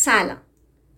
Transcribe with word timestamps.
سلام. 0.00 0.40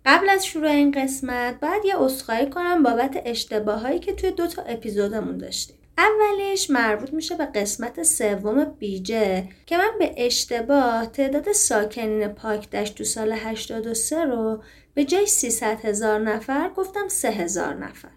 قبل 0.07 0.29
از 0.29 0.47
شروع 0.47 0.71
این 0.71 0.91
قسمت 0.91 1.61
باید 1.61 1.85
یه 1.85 1.97
عذرخواهی 1.97 2.51
کنم 2.51 2.83
بابت 2.83 3.23
اشتباهایی 3.25 3.99
که 3.99 4.13
توی 4.13 4.31
دو 4.31 4.47
تا 4.47 4.63
اپیزودمون 4.63 5.39
داشتیم. 5.39 5.77
اولیش 5.99 6.71
مربوط 6.71 7.13
میشه 7.13 7.35
به 7.35 7.47
قسمت 7.47 8.03
سوم 8.03 8.65
بیجه 8.65 9.49
که 9.67 9.77
من 9.77 9.91
به 9.99 10.15
اشتباه 10.17 11.07
تعداد 11.07 11.53
ساکنین 11.53 12.29
پاک 12.29 12.71
دشت 12.71 12.95
تو 12.95 13.05
سال 13.05 13.33
83 13.33 14.25
رو 14.25 14.63
به 14.95 15.05
جای 15.05 15.27
300 15.27 15.85
هزار 15.85 16.21
نفر 16.21 16.71
گفتم 16.77 17.09
3 17.09 17.29
هزار 17.29 17.75
نفر. 17.75 18.11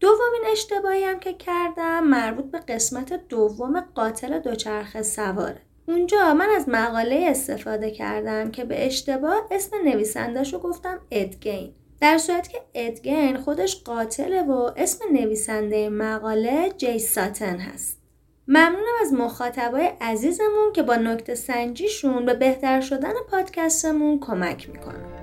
دومین 0.00 0.42
اشتباهی 0.52 1.04
هم 1.04 1.20
که 1.20 1.32
کردم 1.32 2.04
مربوط 2.04 2.50
به 2.50 2.58
قسمت 2.58 3.28
دوم 3.28 3.80
قاتل 3.80 4.38
دوچرخه 4.38 5.02
سواره. 5.02 5.62
اونجا 5.90 6.34
من 6.34 6.48
از 6.56 6.68
مقاله 6.68 7.26
استفاده 7.28 7.90
کردم 7.90 8.50
که 8.50 8.64
به 8.64 8.86
اشتباه 8.86 9.46
اسم 9.50 9.76
نویسندش 9.84 10.54
گفتم 10.62 11.00
ادگین. 11.10 11.74
در 12.00 12.18
صورت 12.18 12.48
که 12.48 12.58
ادگین 12.74 13.36
خودش 13.36 13.82
قاتله 13.84 14.42
و 14.42 14.70
اسم 14.76 15.04
نویسنده 15.12 15.88
مقاله 15.88 16.72
جی 16.76 16.98
ساتن 16.98 17.56
هست. 17.56 17.98
ممنونم 18.48 18.94
از 19.00 19.12
مخاطبای 19.12 19.90
عزیزمون 20.00 20.72
که 20.74 20.82
با 20.82 20.96
نکته 20.96 21.34
سنجیشون 21.34 22.26
به 22.26 22.34
بهتر 22.34 22.80
شدن 22.80 23.12
پادکستمون 23.30 24.20
کمک 24.20 24.68
می‌کنن. 24.70 25.19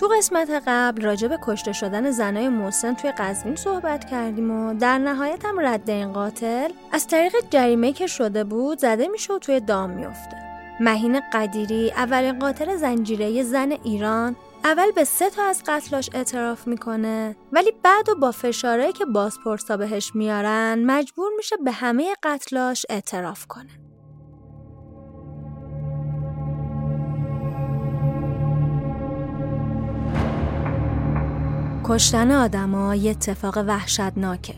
تو 0.00 0.08
قسمت 0.08 0.62
قبل 0.66 1.02
راجع 1.02 1.28
به 1.28 1.38
کشته 1.42 1.72
شدن 1.72 2.10
زنای 2.10 2.48
محسن 2.48 2.94
توی 2.94 3.12
قزوین 3.12 3.56
صحبت 3.56 4.04
کردیم 4.04 4.50
و 4.50 4.74
در 4.74 4.98
نهایت 4.98 5.44
هم 5.44 5.60
رد 5.60 5.90
این 5.90 6.12
قاتل 6.12 6.70
از 6.92 7.06
طریق 7.06 7.32
جریمه 7.50 7.92
که 7.92 8.06
شده 8.06 8.44
بود 8.44 8.78
زده 8.78 9.08
میشه 9.08 9.32
و 9.32 9.38
توی 9.38 9.60
دام 9.60 9.90
میفته 9.90 10.36
مهین 10.80 11.20
قدیری 11.32 11.90
اولین 11.90 12.38
قاتل 12.38 12.76
زنجیره 12.76 13.42
زن 13.42 13.72
ایران 13.72 14.36
اول 14.64 14.90
به 14.90 15.04
سه 15.04 15.30
تا 15.30 15.44
از 15.44 15.62
قتلاش 15.66 16.10
اعتراف 16.14 16.66
می‌کنه 16.66 17.36
ولی 17.52 17.72
بعد 17.82 18.08
و 18.08 18.14
با 18.14 18.30
فشاره 18.30 18.92
که 18.92 19.04
بازپرسا 19.04 19.76
بهش 19.76 20.14
میارن 20.14 20.82
مجبور 20.86 21.30
میشه 21.36 21.56
به 21.56 21.72
همه 21.72 22.14
قتلاش 22.22 22.86
اعتراف 22.90 23.46
کنه. 23.46 23.89
کشتن 31.90 32.30
آدما 32.30 32.94
یه 32.94 33.10
اتفاق 33.10 33.58
وحشتناکه 33.66 34.54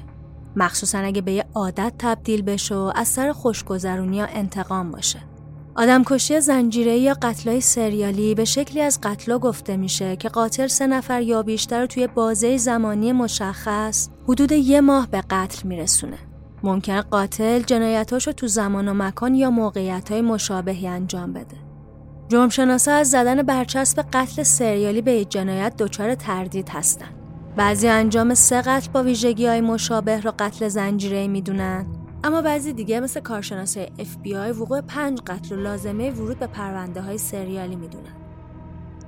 مخصوصا 0.57 0.99
اگه 0.99 1.23
به 1.23 1.33
یه 1.33 1.45
عادت 1.55 1.93
تبدیل 1.99 2.43
بشه 2.43 2.75
و 2.75 2.93
از 2.95 3.09
سر 3.09 3.33
خوشگذرونی 3.33 4.17
یا 4.17 4.27
انتقام 4.27 4.91
باشه 4.91 5.19
آدمکشی 5.75 6.41
زنجیره 6.41 6.99
یا 6.99 7.17
قتلای 7.23 7.61
سریالی 7.61 8.35
به 8.35 8.45
شکلی 8.45 8.81
از 8.81 8.98
قتلا 9.03 9.39
گفته 9.39 9.77
میشه 9.77 10.17
که 10.17 10.29
قاتل 10.29 10.67
سه 10.67 10.87
نفر 10.87 11.23
یا 11.23 11.42
بیشتر 11.42 11.87
توی 11.87 12.07
بازه 12.07 12.57
زمانی 12.57 13.13
مشخص 13.13 14.09
حدود 14.29 14.53
یه 14.53 14.81
ماه 14.81 15.07
به 15.11 15.21
قتل 15.31 15.69
میرسونه. 15.69 16.19
ممکن 16.63 17.01
قاتل 17.01 17.63
جنایتاشو 17.63 18.33
تو 18.33 18.47
زمان 18.47 18.89
و 18.89 18.95
مکان 18.95 19.35
یا 19.35 19.51
موقعیت 19.51 20.13
مشابهی 20.13 20.87
انجام 20.87 21.33
بده. 21.33 21.57
جرمشناسا 22.29 22.92
از 22.92 23.11
زدن 23.11 23.42
برچسب 23.42 24.05
قتل 24.13 24.42
سریالی 24.42 25.03
به 25.03 25.25
جنایت 25.25 25.77
دچار 25.77 26.15
تردید 26.15 26.69
هستن. 26.69 27.22
بعضی 27.57 27.89
انجام 27.89 28.35
سه 28.35 28.63
قتل 28.63 28.90
با 28.92 29.02
ویژگی 29.02 29.46
های 29.46 29.61
مشابه 29.61 30.20
رو 30.20 30.33
قتل 30.39 30.68
زنجیره 30.68 31.27
می‌دونن 31.29 31.86
اما 32.24 32.42
بعضی 32.42 32.73
دیگه 32.73 33.01
مثل 33.01 33.20
کارشناسای 33.20 33.86
FBI 33.86 34.57
وقوع 34.58 34.80
پنج 34.80 35.20
قتل 35.20 35.55
و 35.55 35.61
لازمه 35.61 36.11
ورود 36.11 36.39
به 36.39 36.46
پرونده 36.46 37.01
های 37.01 37.18
سریالی 37.18 37.77
می‌دونن. 37.77 38.12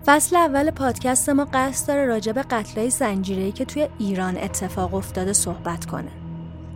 فصل 0.06 0.37
اول 0.37 0.71
پادکست 0.71 1.28
ما 1.28 1.47
قصد 1.53 1.88
داره 1.88 2.06
راجع 2.06 2.33
به 2.33 2.43
قتلای 2.43 2.91
زنجیره‌ای 2.91 3.53
که 3.53 3.65
توی 3.65 3.88
ایران 3.99 4.37
اتفاق 4.37 4.94
افتاده 4.94 5.33
صحبت 5.33 5.84
کنه. 5.84 6.10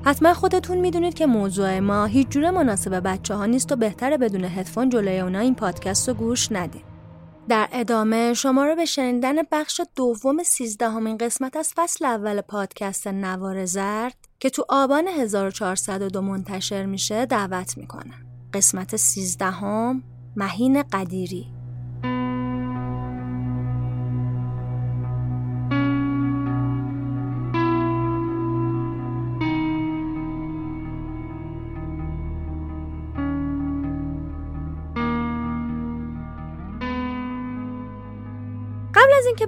حتما 0.05 0.35
خودتون 0.35 0.79
می‌دونید 0.79 1.15
که 1.15 1.27
موضوع 1.27 1.79
ما 1.79 2.05
هیچ 2.05 2.29
جور 2.29 2.51
مناسب 2.51 3.01
بچه 3.05 3.35
ها 3.35 3.47
نیست 3.47 3.73
و 3.73 3.77
بهتره 3.77 4.19
بدون 4.19 4.45
هدفون 4.45 4.89
جلوی 4.89 5.21
اونا 5.21 5.39
این 5.39 5.55
پادکست 5.55 6.09
رو 6.09 6.15
گوش 6.15 6.53
ندید. 6.53 6.88
در 7.49 7.69
ادامه 7.73 8.35
شما 8.35 8.65
رو 8.65 8.77
به 8.77 8.85
شنیدن 8.85 9.35
بخش 9.53 9.81
دوم 9.97 10.43
سیزدهمین 10.43 11.19
قسمت 11.19 11.57
از 11.57 11.73
فصل 11.77 12.05
اول 12.05 12.41
پادکست 12.41 13.07
نوار 13.07 13.65
زرد 13.65 14.17
که 14.41 14.51
تو 14.51 14.65
آبان 14.69 15.09
1402 15.09 16.21
منتشر 16.21 16.87
میشه 16.87 17.27
دعوت 17.27 17.79
می‌کنم. 17.79 18.27
قسمت 18.55 18.97
سیزدهم 18.97 20.03
مهین 20.37 20.83
قدیری 20.83 21.58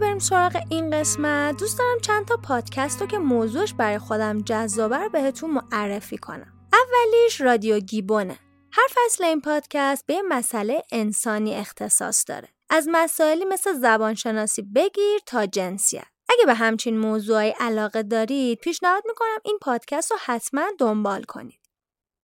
بریم 0.01 0.19
سراغ 0.19 0.63
این 0.71 0.91
قسمت. 0.91 1.57
دوست 1.57 1.79
دارم 1.79 2.01
چند 2.01 2.25
تا 2.25 2.37
پادکست 2.37 3.01
رو 3.01 3.07
که 3.07 3.19
موضوعش 3.19 3.75
برای 3.75 3.99
خودم 3.99 4.43
جذابه 4.43 5.09
بهتون 5.09 5.51
معرفی 5.51 6.19
کنم. 6.19 6.53
اولیش 6.73 7.41
رادیو 7.41 7.81
گیبونه. 7.81 8.39
هر 8.73 8.89
فصل 8.91 9.25
این 9.25 9.41
پادکست 9.41 10.07
به 10.07 10.23
مسئله 10.29 10.83
انسانی 10.93 11.55
اختصاص 11.55 12.25
داره. 12.29 12.49
از 12.71 12.89
مسائلی 12.93 13.45
مثل 13.45 13.73
زبانشناسی 13.73 14.63
بگیر 14.63 15.21
تا 15.27 15.47
جنسیت. 15.47 16.07
اگه 16.29 16.47
به 16.47 16.55
همچین 16.55 16.99
موضوعی 16.99 17.55
علاقه 17.61 18.03
دارید 18.03 18.59
پیشنهاد 18.59 19.03
می‌کنم 19.07 19.39
این 19.45 19.59
پادکست 19.63 20.11
رو 20.11 20.17
حتما 20.25 20.63
دنبال 20.79 21.23
کنید. 21.23 21.60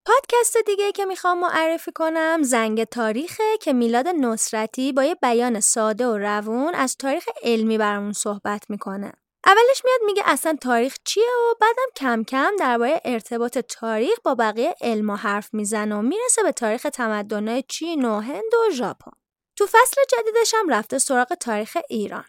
پادکست 0.07 0.57
دیگه 0.67 0.93
که 0.93 1.05
می‌خوام 1.05 1.39
معرفی 1.39 1.93
کنم 1.93 2.43
زنگ 2.43 2.85
تاریخه 2.85 3.59
که 3.61 3.73
میلاد 3.73 4.09
نصرتی 4.09 4.93
با 4.93 5.05
یه 5.05 5.15
بیان 5.15 5.61
ساده 5.61 6.07
و 6.07 6.19
روون 6.19 6.75
از 6.75 6.97
تاریخ 6.97 7.29
علمی 7.43 7.79
برامون 7.79 8.13
صحبت 8.13 8.71
می‌کنه. 8.71 9.13
اولش 9.47 9.83
میاد 9.85 10.01
میگه 10.07 10.23
اصلا 10.27 10.57
تاریخ 10.61 10.97
چیه 11.05 11.25
و 11.25 11.55
بعدم 11.61 11.87
کم 11.97 12.25
کم 12.25 12.53
درباره 12.59 13.01
ارتباط 13.05 13.59
تاریخ 13.59 14.19
با 14.25 14.35
بقیه 14.35 14.75
علم 14.81 15.11
و 15.11 15.17
حرف 15.17 15.55
می‌زنه 15.55 15.97
و 15.97 16.03
می‌رسه 16.03 16.43
به 16.43 16.53
تاریخ 16.53 16.83
تمدنهای 16.83 17.65
چین 17.69 18.05
و 18.05 18.21
هند 18.21 18.55
و 18.55 18.71
ژاپن. 18.71 19.13
تو 19.57 19.67
فصل 19.67 20.01
جدیدش 20.09 20.55
هم 20.55 20.69
رفته 20.69 20.99
سراغ 20.99 21.35
تاریخ 21.35 21.77
ایران. 21.89 22.25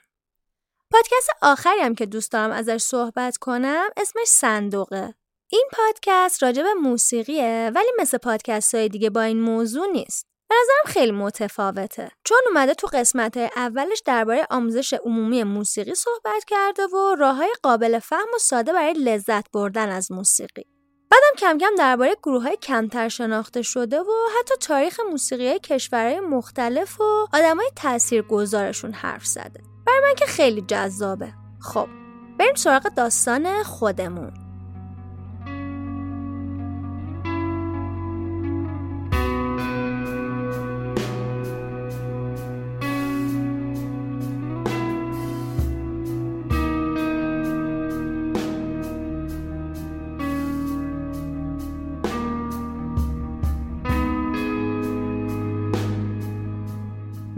پادکست 0.92 1.30
آخری 1.42 1.80
هم 1.80 1.96
که 1.96 2.06
دوست 2.06 2.32
دارم 2.32 2.52
ازش 2.52 2.78
صحبت 2.78 3.38
کنم 3.38 3.90
اسمش 3.98 4.28
صندوقه 4.28 5.14
این 5.50 5.68
پادکست 5.72 6.44
راجع 6.44 6.64
به 6.64 6.74
موسیقیه 6.74 7.72
ولی 7.76 7.88
مثل 8.00 8.18
پادکست 8.18 8.76
های 8.76 8.90
دیگه 8.90 9.10
با 9.10 9.22
این 9.22 9.42
موضوع 9.42 9.88
نیست. 9.88 10.28
به 10.50 10.56
نظرم 10.62 10.94
خیلی 10.94 11.12
متفاوته 11.12 12.12
چون 12.24 12.38
اومده 12.48 12.74
تو 12.74 12.88
قسمت 12.94 13.38
اولش 13.38 14.02
درباره 14.06 14.48
آموزش 14.50 14.94
عمومی 14.94 15.44
موسیقی 15.44 15.96
صحبت 15.96 16.44
کرده 16.48 16.88
و 16.88 17.16
راه 17.16 17.36
های 17.36 17.54
قابل 17.64 18.00
فهم 18.00 18.28
و 18.36 18.38
ساده 18.38 18.74
برای 18.74 18.94
لذت 18.94 19.52
بردن 19.52 19.90
از 19.90 20.12
موسیقی. 20.12 20.66
بعدم 21.12 21.36
کم 21.38 21.58
کم 21.58 21.76
درباره 21.78 22.16
گروه 22.24 22.44
های 22.44 22.58
کمتر 22.58 23.10
شناخته 23.10 23.62
شده 23.62 24.00
و 24.00 24.14
حتی 24.40 24.56
تاریخ 24.62 25.00
موسیقی 25.00 25.48
های 25.48 25.60
کشورهای 25.60 26.20
مختلف 26.20 27.02
و 27.02 27.28
تأثیر 27.76 28.22
گذارشون 28.22 28.94
حرف 28.94 29.26
زده. 29.26 29.62
برای 29.88 30.00
من 30.00 30.16
که 30.16 30.26
خیلی 30.26 30.62
جذابه. 30.62 31.34
خب 31.62 31.88
بریم 32.40 32.56
سراغ 32.56 32.84
داستان 32.84 33.64
خودمون. 33.64 34.47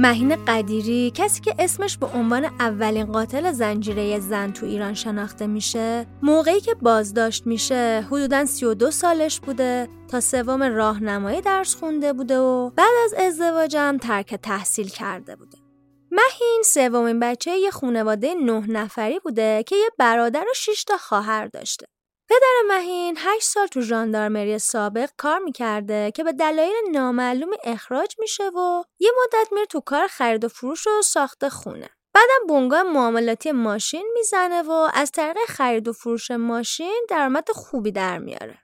مهین 0.01 0.46
قدیری 0.46 1.12
کسی 1.16 1.42
که 1.42 1.56
اسمش 1.60 1.98
به 1.98 2.06
عنوان 2.06 2.46
اولین 2.46 3.06
قاتل 3.06 3.51
زنجیره 3.51 4.19
زن 4.19 4.51
تو 4.51 4.66
ایران 4.66 4.94
شناخته 4.94 5.48
میشه 5.48 6.06
موقعی 6.22 6.62
که 6.62 6.75
بازداشت 6.75 7.48
میشه 7.48 8.06
حدودا 8.07 8.46
32 8.46 8.92
سالش 8.92 9.40
بوده 9.40 9.88
تا 10.07 10.19
سوم 10.19 10.63
راهنمایی 10.63 11.42
درس 11.42 11.75
خونده 11.75 12.13
بوده 12.13 12.38
و 12.40 12.69
بعد 12.69 12.94
از 13.06 13.13
ازدواجم 13.13 13.98
ترک 14.01 14.36
تحصیل 14.36 14.88
کرده 14.88 15.36
بوده. 15.36 15.57
مهین 16.12 16.63
سومین 16.66 17.19
بچه 17.19 17.52
یه 17.52 17.72
خانواده 17.72 18.34
نه 18.34 18.66
نفری 18.68 19.19
بوده 19.19 19.63
که 19.68 19.75
یه 19.75 19.90
برادر 19.98 20.45
و 20.52 20.54
6 20.56 20.84
تا 20.84 20.98
خواهر 20.98 21.48
داشته. 21.48 21.86
پدر 22.30 22.76
مهین 22.78 23.18
8 23.20 23.44
سال 23.44 23.68
تو 23.68 23.81
ژاندارمری 23.81 24.60
سابق 24.60 25.10
کار 25.18 25.40
می‌کرده 25.40 26.12
که 26.16 26.24
به 26.24 26.34
دلایل 26.34 26.74
نامعلوم 26.92 27.50
اخراج 27.64 28.16
میشه 28.20 28.50
و 28.50 28.84
یه 29.00 29.12
مدت 29.24 29.54
میره 29.54 29.66
تو 29.66 29.80
کار 29.80 30.08
خرید 30.08 30.44
و 30.44 30.48
فروش 30.48 30.88
و 30.88 31.02
ساخت 31.02 31.50
خونه. 31.50 31.90
بعدم 32.14 32.48
بونگاه 32.48 32.84
معاملاتی 32.84 33.52
ماشین 33.52 34.12
می‌زنه 34.14 34.62
و 34.62 34.90
از 34.94 35.12
طریق 35.12 35.46
خرید 35.48 35.88
و 35.88 35.94
فروش 35.94 36.31
ماشین 36.31 37.06
درآمد 37.10 37.52
خوبی 37.52 37.92
در 37.92 38.20
میاره. 38.20 38.58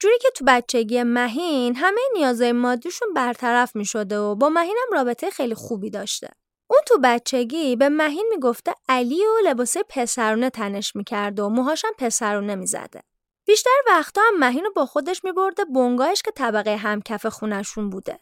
جوری 0.00 0.18
که 0.18 0.30
تو 0.36 0.44
بچگی 0.48 1.02
مهین 1.02 1.76
همه 1.76 2.00
نیازهای 2.14 2.52
مادیشون 2.52 3.14
برطرف 3.14 3.76
می‌شده 3.76 4.18
و 4.18 4.34
با 4.34 4.48
مهینم 4.48 4.92
رابطه 4.92 5.30
خیلی 5.30 5.54
خوبی 5.54 5.90
داشته. 5.90 6.28
اون 6.72 6.80
تو 6.86 6.98
بچگی 7.02 7.76
به 7.76 7.88
مهین 7.88 8.26
می‌گفته 8.30 8.74
علی 8.88 9.26
و 9.26 9.48
لباسه 9.48 9.82
پسرونه 9.88 10.50
تنش 10.50 10.96
می‌کرد 10.96 11.40
و 11.40 11.48
موهاشم 11.48 11.92
پسرونه 11.98 12.54
می‌زده. 12.54 13.02
بیشتر 13.46 13.70
وقتا 13.86 14.20
هم 14.26 14.38
مهین 14.38 14.64
رو 14.64 14.72
با 14.72 14.86
خودش 14.86 15.24
میبرده 15.24 15.64
بنگاهش 15.64 16.22
که 16.22 16.30
طبقه 16.30 16.76
همکف 16.76 17.26
خونشون 17.26 17.90
بوده. 17.90 18.20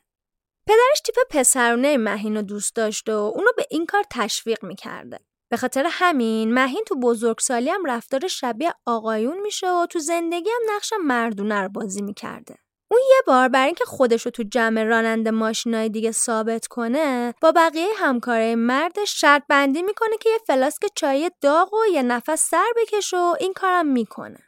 پدرش 0.66 1.00
تیپ 1.04 1.16
پسرونه 1.30 1.96
مهین 1.96 2.36
رو 2.36 2.42
دوست 2.42 2.76
داشته 2.76 3.14
و 3.14 3.32
اونو 3.34 3.50
به 3.56 3.66
این 3.70 3.86
کار 3.86 4.04
تشویق 4.10 4.64
می‌کرده. 4.64 5.18
به 5.50 5.56
خاطر 5.56 5.86
همین 5.90 6.54
مهین 6.54 6.84
تو 6.86 7.00
بزرگسالی 7.00 7.70
هم 7.70 7.84
رفتار 7.84 8.28
شبیه 8.28 8.74
آقایون 8.86 9.40
میشه 9.40 9.70
و 9.70 9.86
تو 9.86 9.98
زندگی 9.98 10.50
هم 10.50 10.76
نقش 10.76 10.92
مردونه 11.04 11.60
رو 11.60 11.68
بازی 11.68 12.02
می‌کرده. 12.02 12.58
اون 12.90 13.00
یه 13.10 13.22
بار 13.26 13.48
برای 13.48 13.66
اینکه 13.66 13.84
خودش 13.84 14.22
رو 14.22 14.30
تو 14.30 14.42
جمع 14.42 14.82
راننده 14.82 15.30
ماشینای 15.30 15.88
دیگه 15.88 16.12
ثابت 16.12 16.66
کنه 16.66 17.34
با 17.40 17.52
بقیه 17.52 17.88
همکاره 17.96 18.54
مردش 18.54 19.20
شرط 19.20 19.42
بندی 19.48 19.82
می‌کنه 19.82 20.16
که 20.20 20.30
یه 20.30 20.38
فلاسک 20.46 20.86
چای 20.94 21.30
داغ 21.40 21.74
و 21.74 21.86
یه 21.92 22.02
نفس 22.02 22.50
سر 22.50 22.66
بکشه 22.76 23.16
و 23.16 23.36
این 23.40 23.52
کارم 23.52 23.86
می‌کنه. 23.86 24.38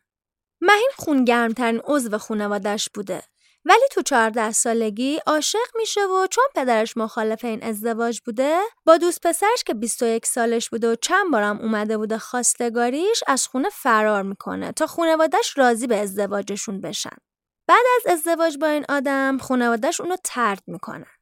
مهین 0.60 0.90
خونگرمترین 0.96 1.80
عضو 1.84 2.18
خونوادش 2.18 2.88
بوده 2.94 3.22
ولی 3.64 3.88
تو 3.90 4.02
14 4.02 4.52
سالگی 4.52 5.20
عاشق 5.26 5.68
میشه 5.76 6.00
و 6.00 6.26
چون 6.26 6.44
پدرش 6.54 6.96
مخالف 6.96 7.44
این 7.44 7.62
ازدواج 7.62 8.20
بوده 8.20 8.58
با 8.86 8.96
دوست 8.96 9.26
پسرش 9.26 9.64
که 9.66 9.74
21 9.74 10.26
سالش 10.26 10.70
بوده 10.70 10.92
و 10.92 10.94
چند 10.94 11.30
بارم 11.32 11.60
اومده 11.60 11.98
بوده 11.98 12.18
خواستگاریش 12.18 13.22
از 13.26 13.46
خونه 13.46 13.68
فرار 13.68 14.22
می‌کنه 14.22 14.72
تا 14.72 14.86
خونوادش 14.86 15.58
راضی 15.58 15.86
به 15.86 15.96
ازدواجشون 15.96 16.80
بشن 16.80 17.16
بعد 17.72 17.84
از 17.96 18.12
ازدواج 18.12 18.58
با 18.58 18.66
این 18.66 18.84
آدم 18.88 19.38
خانوادهش 19.38 20.00
اونو 20.00 20.16
ترد 20.24 20.62
می‌کنن. 20.66 21.12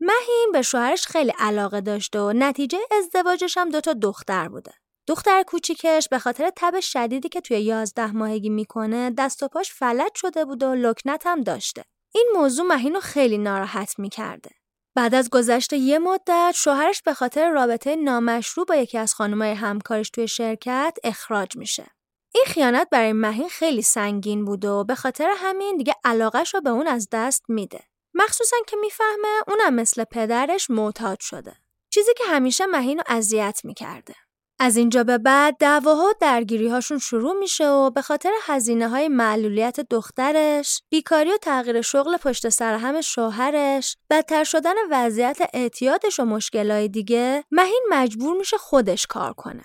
مهین 0.00 0.50
به 0.52 0.62
شوهرش 0.62 1.06
خیلی 1.06 1.32
علاقه 1.38 1.80
داشته 1.80 2.20
و 2.20 2.32
نتیجه 2.36 2.78
ازدواجش 2.98 3.58
هم 3.58 3.70
دوتا 3.70 3.92
دختر 3.92 4.48
بوده. 4.48 4.72
دختر 5.06 5.42
کوچیکش 5.42 6.08
به 6.10 6.18
خاطر 6.18 6.52
تب 6.56 6.80
شدیدی 6.80 7.28
که 7.28 7.40
توی 7.40 7.60
یازده 7.60 8.12
ماهگی 8.12 8.48
می‌کنه 8.48 9.10
دست 9.10 9.42
و 9.42 9.48
پاش 9.48 9.72
فلج 9.72 10.10
شده 10.14 10.44
بوده 10.44 10.66
و 10.66 10.74
لکنت 10.74 11.26
هم 11.26 11.40
داشته. 11.40 11.84
این 12.14 12.30
موضوع 12.34 12.66
مهین 12.66 12.94
رو 12.94 13.00
خیلی 13.00 13.38
ناراحت 13.38 13.98
می‌کرده. 13.98 14.50
بعد 14.94 15.14
از 15.14 15.30
گذشت 15.30 15.72
یه 15.72 15.98
مدت 15.98 16.54
شوهرش 16.56 17.02
به 17.02 17.14
خاطر 17.14 17.50
رابطه 17.50 17.96
نامشروع 17.96 18.66
با 18.66 18.74
یکی 18.74 18.98
از 18.98 19.14
خانمای 19.14 19.52
همکارش 19.52 20.10
توی 20.10 20.28
شرکت 20.28 20.98
اخراج 21.04 21.56
میشه. 21.56 21.86
این 22.34 22.44
خیانت 22.46 22.88
برای 22.90 23.12
مهین 23.12 23.48
خیلی 23.48 23.82
سنگین 23.82 24.44
بود 24.44 24.64
و 24.64 24.84
به 24.84 24.94
خاطر 24.94 25.34
همین 25.36 25.76
دیگه 25.76 25.94
علاقش 26.04 26.54
رو 26.54 26.60
به 26.60 26.70
اون 26.70 26.86
از 26.86 27.08
دست 27.12 27.44
میده. 27.48 27.80
مخصوصا 28.14 28.56
که 28.66 28.76
می‌فهمه 28.76 29.28
اونم 29.48 29.74
مثل 29.74 30.04
پدرش 30.04 30.70
معتاد 30.70 31.20
شده. 31.20 31.56
چیزی 31.90 32.14
که 32.18 32.24
همیشه 32.24 32.66
مهین 32.66 32.98
رو 32.98 33.04
اذیت 33.06 33.60
می‌کرده. 33.64 34.14
از 34.58 34.76
اینجا 34.76 35.04
به 35.04 35.18
بعد 35.18 35.56
دعواها 35.58 36.08
و 36.08 36.14
درگیری 36.20 36.68
هاشون 36.68 36.98
شروع 36.98 37.32
میشه 37.32 37.68
و 37.68 37.90
به 37.90 38.02
خاطر 38.02 38.32
هزینه 38.42 38.88
های 38.88 39.08
معلولیت 39.08 39.80
دخترش، 39.80 40.82
بیکاری 40.90 41.32
و 41.32 41.36
تغییر 41.36 41.82
شغل 41.82 42.16
پشت 42.16 42.48
سر 42.48 42.74
هم 42.74 43.00
شوهرش، 43.00 43.96
بدتر 44.10 44.44
شدن 44.44 44.74
وضعیت 44.90 45.38
اعتیادش 45.52 46.20
و 46.20 46.24
مشکلهای 46.24 46.88
دیگه، 46.88 47.44
مهین 47.50 47.86
مجبور 47.90 48.36
میشه 48.36 48.56
خودش 48.56 49.06
کار 49.06 49.32
کنه. 49.32 49.64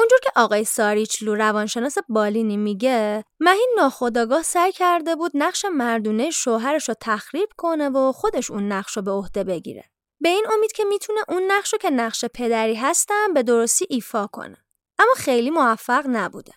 اونجور 0.00 0.18
که 0.22 0.30
آقای 0.36 0.64
ساریچلو 0.64 1.34
روانشناس 1.34 1.96
بالینی 2.08 2.56
میگه 2.56 3.24
مهین 3.40 3.74
ناخداگاه 3.76 4.42
سعی 4.42 4.72
کرده 4.72 5.16
بود 5.16 5.32
نقش 5.34 5.64
مردونه 5.64 6.30
شوهرش 6.30 6.88
رو 6.88 6.94
تخریب 7.00 7.48
کنه 7.56 7.88
و 7.88 8.12
خودش 8.12 8.50
اون 8.50 8.72
نقش 8.72 8.96
رو 8.96 9.02
به 9.02 9.10
عهده 9.10 9.44
بگیره. 9.44 9.84
به 10.20 10.28
این 10.28 10.46
امید 10.52 10.72
که 10.72 10.84
می‌تونه 10.84 11.20
اون 11.28 11.42
نقش 11.52 11.72
رو 11.72 11.78
که 11.78 11.90
نقش 11.90 12.24
پدری 12.24 12.74
هستن 12.74 13.34
به 13.34 13.42
درستی 13.42 13.86
ایفا 13.90 14.26
کنه. 14.26 14.56
اما 14.98 15.12
خیلی 15.16 15.50
موفق 15.50 16.04
نبوده. 16.08 16.52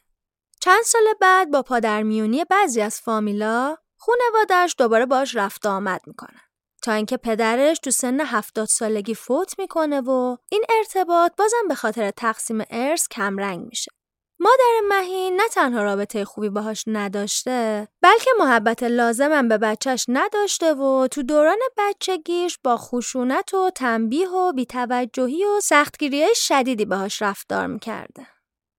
چند 0.62 0.84
سال 0.84 1.04
بعد 1.22 1.52
با 1.52 1.62
پادرمیونی 1.62 2.46
بعضی 2.46 2.82
از 2.82 3.02
فامیلا 3.02 3.78
خونوادش 3.98 4.76
دوباره 4.78 5.06
باش 5.06 5.36
رفت 5.36 5.66
آمد 5.66 6.02
می‌کنن. 6.08 6.42
تا 6.84 6.92
اینکه 6.92 7.18
پدرش 7.18 7.80
تو 7.80 7.92
سن 7.92 8.22
هفتاد 8.22 8.68
سالگی 8.68 9.16
فوت 9.16 9.60
می‌کنه 9.60 10.02
و 10.02 10.38
این 10.52 10.64
ارتباط 10.78 11.32
بازم 11.38 11.68
به 11.68 11.76
خاطر 11.76 12.12
تقسیم 12.12 12.64
ارث 12.70 13.08
کمرنگ 13.08 13.66
میشه. 13.66 13.92
مادر 14.40 14.82
مهین 14.90 15.36
نه 15.36 15.48
تنها 15.48 15.84
رابطه 15.84 16.26
خوبی 16.26 16.50
باهاش 16.50 16.84
نداشته 16.88 17.88
بلکه 18.02 18.32
محبت 18.40 18.84
لازمم 18.84 19.48
به 19.48 19.58
بچهش 19.58 20.06
نداشته 20.08 20.74
و 20.74 21.08
تو 21.08 21.24
دوران 21.24 21.60
بچگیش 21.78 22.58
با 22.64 22.78
خشونت 22.78 23.54
و 23.54 23.70
تنبیه 23.70 24.30
و 24.30 24.54
بیتوجهی 24.54 25.46
و 25.46 25.60
سختگیری 25.60 26.36
شدیدی 26.36 26.86
باهاش 26.86 27.22
رفتار 27.22 27.68
می‌کرده. 27.68 28.28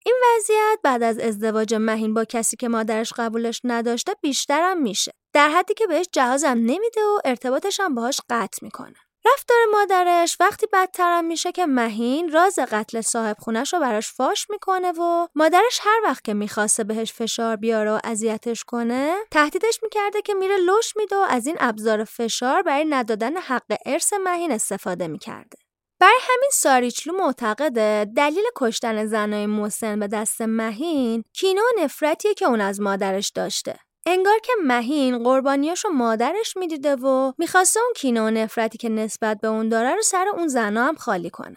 این 0.06 0.14
وضعیت 0.24 0.78
بعد 0.82 1.02
از 1.02 1.18
ازدواج 1.18 1.74
مهین 1.74 2.14
با 2.14 2.24
کسی 2.24 2.56
که 2.56 2.68
مادرش 2.68 3.12
قبولش 3.12 3.60
نداشته 3.64 4.12
بیشترم 4.22 4.82
میشه. 4.82 5.12
در 5.34 5.48
حدی 5.48 5.74
که 5.74 5.86
بهش 5.86 6.06
جهازم 6.12 6.48
نمیده 6.48 7.00
و 7.00 7.20
ارتباطش 7.24 7.80
هم 7.80 7.94
باهاش 7.94 8.20
قطع 8.30 8.58
می‌کنه. 8.62 8.94
رفتار 9.26 9.58
مادرش 9.72 10.36
وقتی 10.40 10.66
بدترم 10.72 11.24
میشه 11.24 11.52
که 11.52 11.66
مهین 11.66 12.32
راز 12.32 12.58
قتل 12.58 13.00
صاحب 13.00 13.36
خونش 13.38 13.72
رو 13.72 13.80
براش 13.80 14.12
فاش 14.12 14.50
می‌کنه 14.50 14.92
و 14.92 15.26
مادرش 15.34 15.80
هر 15.82 16.00
وقت 16.04 16.24
که 16.24 16.34
می‌خواسته 16.34 16.84
بهش 16.84 17.12
فشار 17.12 17.56
بیاره 17.56 17.92
و 17.92 17.98
اذیتش 18.04 18.64
کنه 18.64 19.16
تهدیدش 19.30 19.78
می‌کرده 19.82 20.22
که 20.22 20.34
میره 20.34 20.56
لش 20.56 20.96
میده 20.96 21.16
و 21.16 21.26
از 21.28 21.46
این 21.46 21.56
ابزار 21.60 22.04
فشار 22.04 22.62
برای 22.62 22.84
ندادن 22.84 23.36
حق 23.36 23.76
ارث 23.86 24.12
مهین 24.12 24.52
استفاده 24.52 25.08
می‌کرده. 25.08 25.58
برای 26.00 26.18
همین 26.22 26.50
ساریچلو 26.52 27.16
معتقده 27.16 28.06
دلیل 28.16 28.44
کشتن 28.56 29.06
زنای 29.06 29.46
مسن 29.46 30.00
به 30.00 30.06
دست 30.06 30.42
مهین 30.42 31.24
کینه 31.32 31.60
و 31.60 31.80
نفرتیه 31.82 32.34
که 32.34 32.44
اون 32.44 32.60
از 32.60 32.80
مادرش 32.80 33.30
داشته. 33.30 33.78
انگار 34.06 34.38
که 34.38 34.52
مهین 34.64 35.18
قربانیاشو 35.18 35.88
مادرش 35.88 36.56
می‌دیده 36.56 36.96
و 36.96 37.32
می‌خواسته 37.38 37.80
اون 37.80 37.92
کینه 37.96 38.22
و 38.22 38.30
نفرتی 38.30 38.78
که 38.78 38.88
نسبت 38.88 39.40
به 39.40 39.48
اون 39.48 39.68
داره 39.68 39.94
رو 39.94 40.02
سر 40.02 40.26
اون 40.28 40.48
زنا 40.48 40.84
هم 40.84 40.94
خالی 40.94 41.30
کنه. 41.30 41.56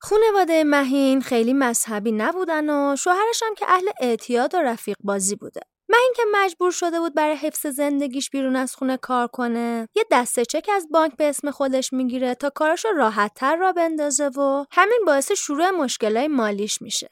خونواده 0.00 0.64
مهین 0.64 1.20
خیلی 1.20 1.52
مذهبی 1.52 2.12
نبودن 2.12 2.70
و 2.70 2.96
شوهرش 2.96 3.42
هم 3.42 3.54
که 3.54 3.66
اهل 3.68 3.88
اعتیاد 4.00 4.54
و 4.54 4.58
رفیق 4.58 4.96
بازی 5.04 5.36
بوده. 5.36 5.60
مهین 5.88 6.12
که 6.16 6.22
مجبور 6.32 6.70
شده 6.70 7.00
بود 7.00 7.14
برای 7.14 7.36
حفظ 7.36 7.66
زندگیش 7.66 8.30
بیرون 8.30 8.56
از 8.56 8.74
خونه 8.74 8.96
کار 8.96 9.26
کنه 9.26 9.88
یه 9.96 10.04
دسته 10.10 10.44
چک 10.44 10.70
از 10.74 10.88
بانک 10.90 11.16
به 11.16 11.28
اسم 11.28 11.50
خودش 11.50 11.92
می‌گیره 11.92 12.34
تا 12.34 12.50
کاراشو 12.50 12.88
راحت 12.88 13.32
تر 13.34 13.56
را 13.56 13.72
بندازه 13.72 14.28
و 14.28 14.64
همین 14.70 15.00
باعث 15.06 15.32
شروع 15.32 15.70
مشکلای 15.70 16.28
مالیش 16.28 16.82
میشه. 16.82 17.08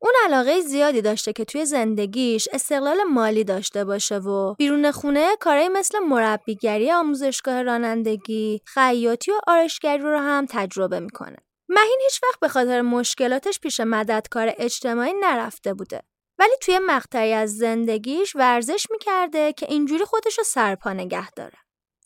اون 0.00 0.12
علاقه 0.24 0.60
زیادی 0.60 1.02
داشته 1.02 1.32
که 1.32 1.44
توی 1.44 1.66
زندگیش 1.66 2.48
استقلال 2.52 3.02
مالی 3.02 3.44
داشته 3.44 3.84
باشه 3.84 4.18
و 4.18 4.54
بیرون 4.54 4.90
خونه 4.90 5.36
کارهای 5.40 5.68
مثل 5.68 5.98
مربیگری 5.98 6.92
آموزشگاه 6.92 7.62
رانندگی، 7.62 8.60
خیاطی 8.64 9.30
و 9.30 9.40
آرشگری 9.46 9.98
رو 9.98 10.18
هم 10.18 10.46
تجربه 10.50 11.00
می‌کنه. 11.00 11.36
مهین 11.68 12.00
هیچ 12.04 12.20
وقت 12.22 12.40
به 12.40 12.48
خاطر 12.48 12.80
مشکلاتش 12.80 13.60
پیش 13.60 13.80
مددکار 13.80 14.52
اجتماعی 14.58 15.12
نرفته 15.20 15.74
بوده. 15.74 16.02
ولی 16.38 16.56
توی 16.60 16.78
مقطعی 16.78 17.32
از 17.32 17.56
زندگیش 17.56 18.36
ورزش 18.36 18.86
می‌کرده 18.90 19.52
که 19.52 19.66
اینجوری 19.68 20.04
خودش 20.04 20.38
رو 20.38 20.44
سرپا 20.44 20.92
نگه 20.92 21.30
داره. 21.30 21.58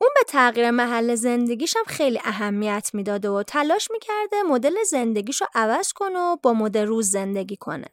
اون 0.02 0.10
به 0.14 0.22
تغییر 0.28 0.70
محل 0.70 1.14
زندگیش 1.14 1.76
هم 1.76 1.84
خیلی 1.84 2.20
اهمیت 2.24 2.90
می‌داده 2.94 3.28
و 3.30 3.42
تلاش 3.42 3.88
می‌کرده 3.90 4.42
مدل 4.42 4.82
زندگیش 4.82 5.40
رو 5.40 5.46
عوض 5.54 5.92
کنه 5.92 6.18
و 6.18 6.36
با 6.36 6.52
مد 6.52 6.78
روز 6.78 7.10
زندگی 7.10 7.56
کنه. 7.56 7.86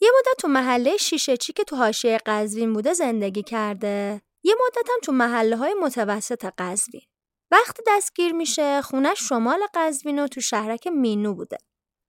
یه 0.00 0.10
مدت 0.18 0.38
تو 0.38 0.48
محله 0.48 0.96
شیشه 0.96 1.36
چی 1.36 1.52
که 1.52 1.64
تو 1.64 1.76
حاشیه 1.76 2.18
قزوین 2.26 2.72
بوده 2.72 2.92
زندگی 2.92 3.42
کرده. 3.42 4.22
یه 4.42 4.54
مدت 4.66 4.88
هم 4.90 4.98
تو 5.02 5.12
محله 5.12 5.56
های 5.56 5.74
متوسط 5.74 6.52
قزوین. 6.58 7.02
وقتی 7.50 7.82
دستگیر 7.86 8.32
میشه 8.32 8.82
خونه 8.82 9.14
شمال 9.14 9.60
قزوین 9.74 10.18
و 10.18 10.28
تو 10.28 10.40
شهرک 10.40 10.86
مینو 10.86 11.34
بوده. 11.34 11.58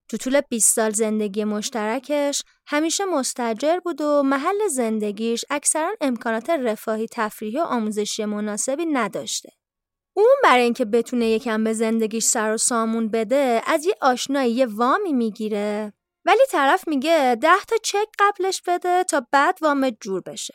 تو 0.10 0.18
طول 0.18 0.42
20 0.42 0.76
سال 0.76 0.92
زندگی 0.92 1.44
مشترکش 1.44 2.42
همیشه 2.68 3.06
مستجر 3.06 3.80
بود 3.80 4.02
و 4.02 4.24
محل 4.24 4.68
زندگیش 4.68 5.46
اکثرا 5.50 5.96
امکانات 6.02 6.50
رفاهی 6.50 7.08
تفریحی 7.12 7.60
و 7.60 7.64
آموزشی 7.64 8.26
مناسبی 8.26 8.86
نداشته. 8.86 9.50
اون 10.18 10.36
برای 10.44 10.64
اینکه 10.64 10.86
بتونه 10.86 11.30
یکم 11.30 11.64
به 11.64 11.74
زندگیش 11.74 12.24
سر 12.24 12.54
و 12.54 12.58
سامون 12.58 13.10
بده 13.10 13.62
از 13.66 13.86
یه 13.86 13.96
آشنایی 14.02 14.66
وامی 14.66 15.14
می‌گیره 15.14 15.94
ولی 16.26 16.46
طرف 16.52 16.88
میگه 16.88 17.38
ده 17.42 17.64
تا 17.68 17.76
چک 17.84 18.08
قبلش 18.20 18.62
بده 18.68 19.04
تا 19.04 19.28
بعد 19.32 19.58
وامت 19.62 19.98
جور 20.02 20.22
بشه. 20.22 20.54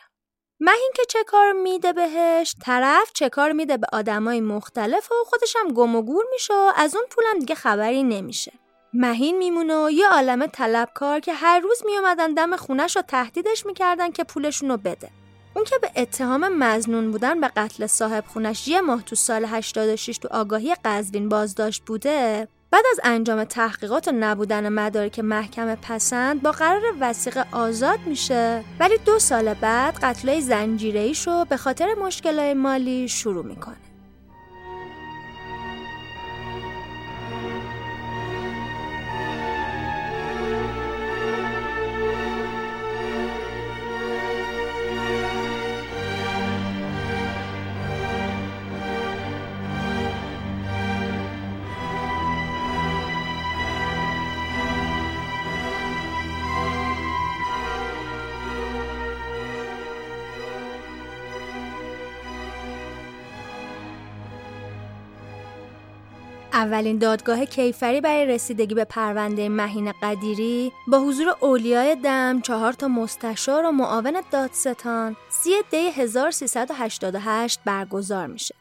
مهین 0.61 0.92
که 0.95 1.02
چه 1.09 1.25
کار 1.25 1.52
میده 1.52 1.92
بهش 1.92 2.54
طرف 2.62 3.12
چه 3.14 3.28
کار 3.28 3.52
میده 3.52 3.76
به 3.76 3.87
آدمای 3.92 4.40
مختلف 4.40 5.12
و 5.12 5.14
خودش 5.26 5.57
هم 5.57 5.73
گم 5.73 5.97
و 5.97 6.02
گور 6.02 6.25
میشه 6.33 6.54
و 6.54 6.73
از 6.76 6.97
اون 6.97 7.04
پولم 7.11 7.38
دیگه 7.38 7.54
خبری 7.54 8.02
نمیشه. 8.02 8.52
مهین 8.94 9.38
میمونه 9.38 9.85
و 9.85 9.90
یه 9.90 10.09
عالم 10.09 10.47
طلبکار 10.47 11.20
که 11.20 11.32
هر 11.32 11.61
روز 11.61 11.82
میومدن 11.87 12.35
دم 12.35 12.56
خونش 12.56 12.97
رو 12.97 13.02
تهدیدش 13.02 13.66
می‌کردن 13.66 14.11
که 14.11 14.25
پولشون 14.25 14.68
رو 14.68 14.76
بده. 14.76 15.11
اون 15.56 15.64
که 15.64 15.76
به 15.82 15.90
اتهام 15.97 16.49
مزنون 16.49 17.11
بودن 17.11 17.40
به 17.40 17.49
قتل 17.49 17.87
صاحب 17.87 18.25
خونش 18.26 18.68
یه 18.68 18.80
ماه 18.80 19.02
تو 19.02 19.16
سال 19.16 19.44
86 19.44 20.18
تو 20.18 20.28
آگاهی 20.30 20.75
قزوین 20.85 21.28
بازداشت 21.28 21.82
بوده 21.87 22.49
بعد 22.70 22.85
از 22.90 23.00
انجام 23.04 23.44
تحقیقات 23.44 24.09
و 24.09 24.12
نبودن 24.12 24.68
مدارک 24.68 25.18
محکمه 25.18 25.76
پسند 25.76 26.42
با 26.42 26.52
قرار 26.52 26.82
وسیق 27.00 27.44
آزاد 27.52 27.99
میشه 28.06 28.64
ولی 28.80 28.99
دو 28.99 29.18
سال 29.18 29.54
بعد 29.54 29.94
قتلای 30.02 30.40
زنجیره‌ایش 30.40 31.26
رو 31.26 31.47
به 31.49 31.56
خاطر 31.56 31.94
مشکلات 31.94 32.56
مالی 32.56 33.09
شروع 33.09 33.44
می‌کنه 33.44 33.89
اولین 66.60 66.98
دادگاه 66.98 67.44
کیفری 67.44 68.00
برای 68.00 68.26
رسیدگی 68.26 68.74
به 68.74 68.84
پرونده 68.84 69.48
مهین 69.48 69.92
قدیری 70.02 70.72
با 70.88 70.98
حضور 70.98 71.36
اولیای 71.40 71.96
دم، 71.96 72.40
چهار 72.40 72.72
تا 72.72 72.88
مستشار 72.88 73.66
و 73.66 73.72
معاون 73.72 74.22
دادستان 74.30 75.16
سی 75.28 75.50
دی 75.70 75.90
1388 75.90 77.60
برگزار 77.64 78.26
میشه. 78.26 78.54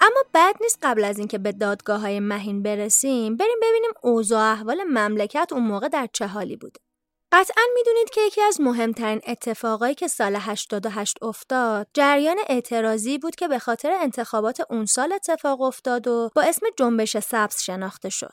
اما 0.00 0.24
بعد 0.32 0.56
نیست 0.60 0.78
قبل 0.82 1.04
از 1.04 1.18
اینکه 1.18 1.38
به 1.38 1.52
دادگاه 1.52 2.00
های 2.00 2.20
مهین 2.20 2.62
برسیم 2.62 3.36
بریم 3.36 3.56
ببینیم 3.62 3.90
اوضاع 4.02 4.52
احوال 4.52 4.84
مملکت 4.84 5.48
اون 5.52 5.62
موقع 5.62 5.88
در 5.88 6.08
چه 6.12 6.26
حالی 6.26 6.56
بوده. 6.56 6.80
قطعا 7.32 7.62
می‌دونید 7.74 8.10
که 8.10 8.20
یکی 8.20 8.42
از 8.42 8.60
مهمترین 8.60 9.20
اتفاقایی 9.26 9.94
که 9.94 10.08
سال 10.08 10.36
88 10.36 11.22
افتاد 11.22 11.86
جریان 11.94 12.36
اعتراضی 12.48 13.18
بود 13.18 13.36
که 13.36 13.48
به 13.48 13.58
خاطر 13.58 13.90
انتخابات 14.00 14.60
اون 14.70 14.86
سال 14.86 15.12
اتفاق 15.12 15.60
افتاد 15.60 16.08
و 16.08 16.30
با 16.34 16.42
اسم 16.42 16.66
جنبش 16.78 17.16
سبز 17.18 17.62
شناخته 17.62 18.08
شد. 18.08 18.32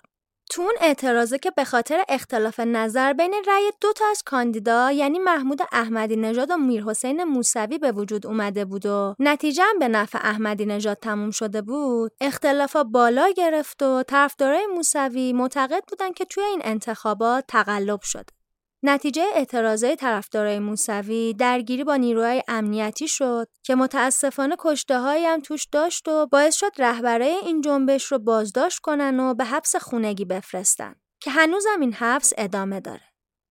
تو 0.49 0.61
اون 0.61 0.73
اعتراضه 0.81 1.37
که 1.37 1.51
به 1.51 1.63
خاطر 1.63 2.03
اختلاف 2.09 2.59
نظر 2.59 3.13
بین 3.13 3.33
رأی 3.47 3.71
دو 3.81 3.93
تا 3.93 4.05
از 4.11 4.23
کاندیدا 4.25 4.91
یعنی 4.91 5.19
محمود 5.19 5.61
احمدی 5.71 6.15
نژاد 6.15 6.51
و 6.51 6.57
میرحسین 6.57 7.23
موسوی 7.23 7.77
به 7.77 7.91
وجود 7.91 8.27
اومده 8.27 8.65
بود 8.65 8.85
و 8.85 9.15
نتیجه 9.19 9.63
هم 9.63 9.79
به 9.79 9.87
نفع 9.87 10.19
احمدی 10.21 10.65
نژاد 10.65 10.97
تموم 10.97 11.31
شده 11.31 11.61
بود 11.61 12.11
اختلافا 12.21 12.83
بالا 12.83 13.29
گرفت 13.37 13.83
و 13.83 14.03
طرفدارای 14.03 14.65
موسوی 14.65 15.33
معتقد 15.33 15.83
بودن 15.87 16.11
که 16.11 16.25
توی 16.25 16.43
این 16.43 16.61
انتخابات 16.63 17.43
تقلب 17.47 18.01
شده 18.01 18.44
نتیجه 18.89 19.23
اعتراضای 19.35 19.95
طرفدارای 19.95 20.59
موسوی 20.59 21.33
درگیری 21.33 21.83
با 21.83 21.95
نیروهای 21.95 22.43
امنیتی 22.47 23.07
شد 23.07 23.47
که 23.63 23.75
متاسفانه 23.75 24.55
کشته 24.59 24.99
هم 24.99 25.39
توش 25.39 25.65
داشت 25.71 26.07
و 26.07 26.27
باعث 26.27 26.55
شد 26.55 26.71
رهبرای 26.77 27.35
این 27.45 27.61
جنبش 27.61 28.11
رو 28.11 28.19
بازداشت 28.19 28.79
کنن 28.79 29.19
و 29.19 29.33
به 29.33 29.45
حبس 29.45 29.75
خونگی 29.75 30.25
بفرستن 30.25 30.95
که 31.19 31.31
هنوزم 31.31 31.81
این 31.81 31.93
حبس 31.93 32.33
ادامه 32.37 32.79
داره. 32.79 33.01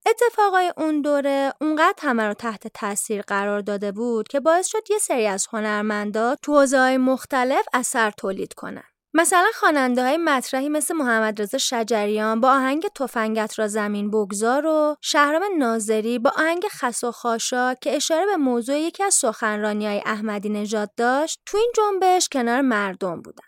اتفاقای 0.06 0.72
اون 0.76 1.02
دوره 1.02 1.52
اونقدر 1.60 1.98
همه 2.02 2.22
رو 2.22 2.34
تحت 2.34 2.68
تاثیر 2.68 3.22
قرار 3.22 3.60
داده 3.60 3.92
بود 3.92 4.28
که 4.28 4.40
باعث 4.40 4.66
شد 4.66 4.90
یه 4.90 4.98
سری 4.98 5.26
از 5.26 5.46
هنرمندا 5.52 6.34
تو 6.42 6.52
مختلف 7.00 7.66
اثر 7.72 8.10
تولید 8.10 8.54
کنن. 8.54 8.93
مثلا 9.16 9.50
خواننده 9.54 10.02
های 10.02 10.16
مطرحی 10.16 10.68
مثل 10.68 10.94
محمد 10.94 11.42
رضا 11.42 11.58
شجریان 11.58 12.40
با 12.40 12.50
آهنگ 12.50 12.86
تفنگت 12.94 13.58
را 13.58 13.68
زمین 13.68 14.10
بگذار 14.10 14.66
و 14.66 14.96
شهرام 15.00 15.42
ناظری 15.58 16.18
با 16.18 16.32
آهنگ 16.36 16.64
خس 16.70 17.04
و 17.04 17.12
خاشا 17.12 17.74
که 17.74 17.96
اشاره 17.96 18.26
به 18.26 18.36
موضوع 18.36 18.78
یکی 18.78 19.02
از 19.02 19.14
سخنرانی 19.14 19.86
های 19.86 20.02
احمدی 20.06 20.48
نژاد 20.48 20.90
داشت 20.96 21.40
تو 21.46 21.58
این 21.58 21.72
جنبش 21.76 22.28
کنار 22.32 22.60
مردم 22.60 23.22
بودن. 23.22 23.44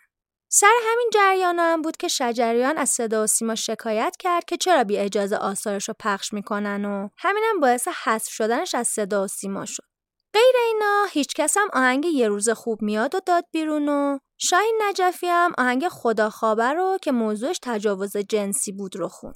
سر 0.48 0.72
همین 0.92 1.10
جریان 1.14 1.58
هم 1.58 1.82
بود 1.82 1.96
که 1.96 2.08
شجریان 2.08 2.78
از 2.78 2.88
صدا 2.88 3.24
و 3.24 3.26
سیما 3.26 3.54
شکایت 3.54 4.16
کرد 4.18 4.44
که 4.44 4.56
چرا 4.56 4.84
بی 4.84 4.98
اجازه 4.98 5.36
آثارش 5.36 5.88
رو 5.88 5.94
پخش 6.00 6.32
می‌کنن 6.32 6.84
و 6.84 7.08
همینم 7.18 7.60
باعث 7.60 7.88
حذف 7.88 8.32
شدنش 8.32 8.74
از 8.74 8.88
صدا 8.88 9.24
و 9.24 9.26
سیما 9.26 9.64
شد. 9.64 9.84
غیر 10.34 10.54
اینا 10.66 10.95
هیچ 11.16 11.34
کس 11.34 11.56
هم 11.56 11.68
آهنگ 11.72 12.04
یه 12.04 12.28
روز 12.28 12.48
خوب 12.48 12.82
میاد 12.82 13.14
و 13.14 13.20
داد 13.26 13.44
بیرون 13.52 13.88
و 13.88 14.18
شاین 14.38 14.80
نجفی 14.88 15.26
هم 15.26 15.52
آهنگ 15.58 15.88
خدا 15.88 16.30
خابر 16.30 16.74
رو 16.74 16.98
که 17.02 17.12
موضوعش 17.12 17.58
تجاوز 17.62 18.16
جنسی 18.16 18.72
بود 18.72 18.96
رو 18.96 19.08
خون. 19.08 19.34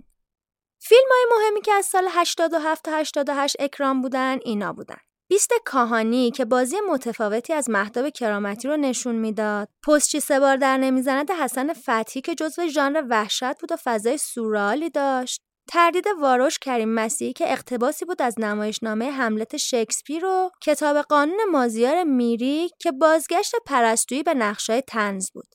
فیلم 0.82 1.08
های 1.10 1.26
مهمی 1.30 1.60
که 1.60 1.72
از 1.72 1.87
سال 1.87 2.08
87 2.10 2.84
تا 2.84 2.96
88 2.96 3.56
اکرام 3.60 4.02
بودن 4.02 4.38
اینا 4.44 4.72
بودن. 4.72 4.96
بیست 5.28 5.52
کاهانی 5.64 6.30
که 6.30 6.44
بازی 6.44 6.76
متفاوتی 6.90 7.52
از 7.52 7.70
مهداب 7.70 8.08
کرامتی 8.08 8.68
رو 8.68 8.76
نشون 8.76 9.14
می‌داد. 9.14 9.68
پستچی 9.87 10.20
سه 10.20 10.40
بار 10.40 10.56
در 10.56 10.76
نمی‌زند 10.76 11.30
حسن 11.30 11.72
فتحی 11.72 12.20
که 12.20 12.34
جزو 12.34 12.68
ژانر 12.68 13.04
وحشت 13.10 13.60
بود 13.60 13.72
و 13.72 13.76
فضای 13.84 14.18
سورالی 14.18 14.90
داشت. 14.90 15.42
تردید 15.73 16.07
واروش 16.21 16.59
کریم 16.59 16.89
مسیحی 16.89 17.33
که 17.33 17.53
اقتباسی 17.53 18.05
بود 18.05 18.23
از 18.23 18.35
نمایشنامه 18.39 19.11
حملت 19.11 19.57
شکسپیر 19.57 20.25
و 20.25 20.50
کتاب 20.62 20.97
قانون 21.03 21.39
مازیار 21.50 22.05
میری 22.05 22.71
که 22.79 22.93
بازگشت 22.93 23.55
پرستویی 23.67 24.23
به 24.23 24.35
نقشای 24.35 24.83
تنز 24.83 25.31
بود. 25.31 25.55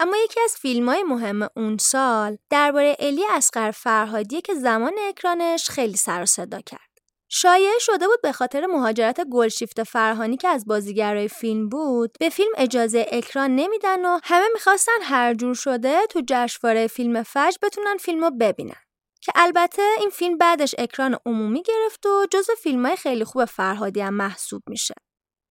اما 0.00 0.16
یکی 0.16 0.40
از 0.44 0.56
فیلم 0.56 0.88
های 0.88 1.02
مهم 1.02 1.48
اون 1.56 1.76
سال 1.78 2.36
درباره 2.50 2.96
الی 2.98 3.22
اسقر 3.30 3.70
فرهادیه 3.70 4.40
که 4.40 4.54
زمان 4.54 4.92
اکرانش 5.08 5.70
خیلی 5.70 5.96
سر 5.96 6.22
و 6.22 6.26
صدا 6.26 6.60
کرد. 6.60 6.80
شایعه 7.28 7.78
شده 7.78 8.06
بود 8.06 8.22
به 8.22 8.32
خاطر 8.32 8.66
مهاجرت 8.66 9.20
گلشیفت 9.20 9.82
فرهانی 9.82 10.36
که 10.36 10.48
از 10.48 10.66
بازیگرای 10.66 11.28
فیلم 11.28 11.68
بود 11.68 12.16
به 12.20 12.28
فیلم 12.28 12.52
اجازه 12.56 13.06
اکران 13.12 13.56
نمیدن 13.56 14.04
و 14.04 14.18
همه 14.24 14.44
می‌خواستن 14.52 15.02
هر 15.02 15.34
جور 15.34 15.54
شده 15.54 16.06
تو 16.10 16.22
جشنواره 16.28 16.86
فیلم 16.86 17.22
فجر 17.22 17.56
بتونن 17.62 17.96
فیلمو 17.96 18.30
ببینن 18.40 18.83
که 19.24 19.32
البته 19.34 19.82
این 20.00 20.10
فیلم 20.10 20.38
بعدش 20.38 20.74
اکران 20.78 21.18
عمومی 21.26 21.62
گرفت 21.62 22.06
و 22.06 22.26
جز 22.30 22.46
فیلم 22.62 22.94
خیلی 22.94 23.24
خوب 23.24 23.44
فرهادی 23.44 24.00
هم 24.00 24.14
محسوب 24.14 24.62
میشه. 24.68 24.94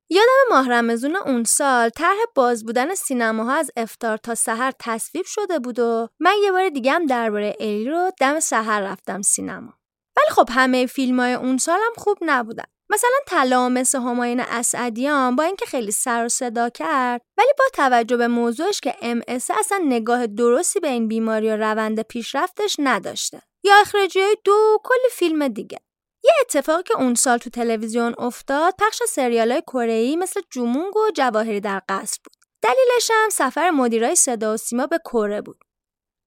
یادم 0.10 0.50
ماه 0.50 0.70
رمزون 0.70 1.16
اون 1.16 1.44
سال 1.44 1.90
طرح 1.90 2.18
باز 2.36 2.66
بودن 2.66 2.96
سینماها 2.96 3.54
از 3.54 3.72
افتار 3.78 4.18
تا 4.18 4.36
سحر 4.36 4.72
تصویب 4.80 5.26
شده 5.26 5.60
بود 5.60 5.80
و 5.80 6.08
من 6.20 6.34
یه 6.44 6.52
بار 6.52 6.70
دیگه 6.70 6.92
هم 6.92 7.06
درباره 7.06 7.56
الی 7.60 7.90
رو 7.90 8.12
دم 8.20 8.40
سحر 8.40 8.82
رفتم 8.82 9.22
سینما. 9.22 9.74
ولی 10.18 10.30
خب 10.30 10.50
همه 10.52 10.86
فیلم 10.86 11.20
های 11.20 11.34
اون 11.34 11.60
هم 11.68 11.94
خوب 11.98 12.18
نبودن. 12.22 12.64
مثلا 12.90 13.18
طلا 13.28 13.70
مثل 13.70 13.98
هماین 13.98 14.40
اسعدیان 14.40 15.36
با 15.36 15.44
اینکه 15.44 15.66
خیلی 15.66 15.92
سر 15.92 16.26
و 16.26 16.30
صدا 16.30 16.70
کرد 16.70 17.22
ولی 17.38 17.54
با 17.60 17.66
توجه 17.74 18.18
به 18.18 18.28
موضوعش 18.28 18.80
که 18.80 18.96
ام 19.02 19.22
اصلا 19.28 19.82
نگاه 19.86 20.28
درستی 20.28 20.80
به 20.80 20.88
این 20.88 21.08
بیماری 21.08 21.50
و 21.50 21.58
روند 21.58 22.02
پیشرفتش 22.02 22.76
نداشته. 22.80 23.42
یا 23.64 23.74
اخراجی 23.82 24.22
های 24.22 24.38
دو 24.44 24.78
کلی 24.84 25.10
فیلم 25.12 25.48
دیگه. 25.48 25.80
یه 26.24 26.32
اتفاقی 26.42 26.84
که 26.84 26.94
اون 26.98 27.16
سال 27.16 27.38
تو 27.38 27.50
تلویزیون 27.50 28.16
افتاد 28.18 28.74
پخش 28.80 29.04
سریال 29.08 29.52
های 29.52 29.62
کره 29.62 30.16
مثل 30.16 30.42
جومونگ 30.52 30.98
و 30.98 31.12
جواهری 31.16 31.60
در 31.60 31.82
قصر 31.90 32.20
بود. 32.26 32.34
دلیلش 32.62 33.12
هم 33.14 33.30
سفر 33.30 33.70
مدیرای 33.70 34.16
صدا 34.16 34.54
و 34.54 34.58
سیما 34.58 34.88
به 34.88 35.00
کره 35.06 35.42
بود. 35.42 35.58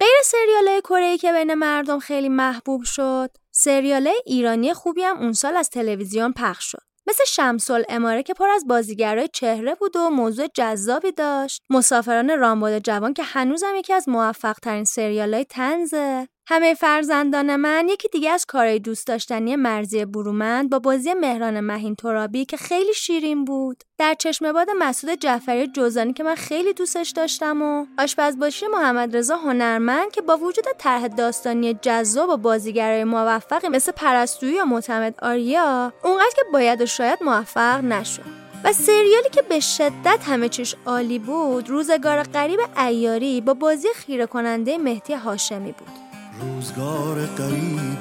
غیر 0.01 0.17
سریال 0.25 0.69
های 0.69 0.81
کره 0.81 1.19
که 1.19 1.33
بین 1.33 1.55
مردم 1.55 1.99
خیلی 1.99 2.29
محبوب 2.29 2.83
شد 2.85 3.31
سریال 3.51 4.11
ایرانی 4.27 4.75
خوبی 4.75 5.03
هم 5.03 5.19
اون 5.19 5.33
سال 5.33 5.57
از 5.57 5.71
تلویزیون 5.71 6.33
پخش 6.33 6.71
شد. 6.71 6.83
مثل 7.07 7.25
شمسل 7.25 7.83
اماره 7.89 8.23
که 8.23 8.35
پر 8.35 8.49
از 8.49 8.67
بازیگرای 8.67 9.29
چهره 9.29 9.75
بود 9.75 9.97
و 9.97 10.11
موضوع 10.11 10.47
جذابی 10.55 11.13
داشت. 11.13 11.63
مسافران 11.71 12.39
رامبد 12.39 12.79
جوان 12.79 13.15
که 13.15 13.23
هنوزم 13.23 13.75
یکی 13.77 13.93
از 13.93 14.09
موفق 14.09 14.59
ترین 14.63 14.85
سریال 14.85 15.35
های 15.35 15.45
تنزه 15.45 16.29
همه 16.49 16.75
فرزندان 16.75 17.57
من 17.57 17.89
یکی 17.89 18.09
دیگه 18.09 18.31
از 18.31 18.47
کارهای 18.47 18.79
دوست 18.79 19.07
داشتنی 19.07 19.57
مرزی 19.57 20.05
برومند 20.05 20.71
با 20.71 20.79
بازی 20.79 21.15
مهران 21.15 21.61
مهین 21.61 21.95
ترابی 21.95 22.45
که 22.45 22.57
خیلی 22.57 22.95
شیرین 22.95 23.45
بود. 23.45 23.85
در 23.99 24.15
چشم 24.15 24.53
باد 24.53 24.67
مسعود 24.79 25.19
جعفری 25.19 25.67
جوزانی 25.67 26.13
که 26.13 26.23
من 26.23 26.35
خیلی 26.35 26.73
دوستش 26.73 27.11
داشتم 27.11 27.63
و 27.63 27.87
آشپزباشی 27.99 28.67
محمد 28.67 29.17
رضا 29.17 29.37
هنرمند 29.37 30.13
که 30.13 30.23
با 30.23 30.37
وجود 30.37 30.65
طرح 30.79 31.09
داستانی 31.09 31.75
جذاب 31.75 32.29
و 32.29 32.37
بازیگرای 32.37 33.05
موفقی 33.05 33.69
مثل 33.69 33.93
پرستویی 33.93 34.55
یا 34.55 34.65
معتمد 34.65 35.15
آریا 35.23 35.93
اونقدر 36.05 36.35
که 36.37 36.43
باید 36.53 36.81
و 36.81 36.87
شاید 36.87 37.19
موفق 37.23 37.85
نشد. 37.85 38.47
و 38.65 38.73
سریالی 38.73 39.29
که 39.33 39.43
به 39.43 39.61
شدت 39.61 40.19
همه 40.27 40.49
چیش 40.49 40.75
عالی 40.87 41.19
بود 41.19 41.71
روزگار 41.71 42.23
قریب 42.23 42.61
ایاری 42.79 43.41
با 43.41 43.55
بازی 43.55 43.89
خیره 43.95 44.27
کننده 44.27 44.79
مهدی 44.79 45.15
هاشمی 45.15 45.73
بود. 45.73 46.06
روزگار 46.41 47.27
قریبی 47.27 47.97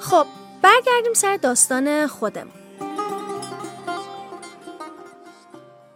خب 0.00 0.26
برگردیم 0.62 1.14
سر 1.14 1.36
داستان 1.36 2.06
خودمون 2.06 2.52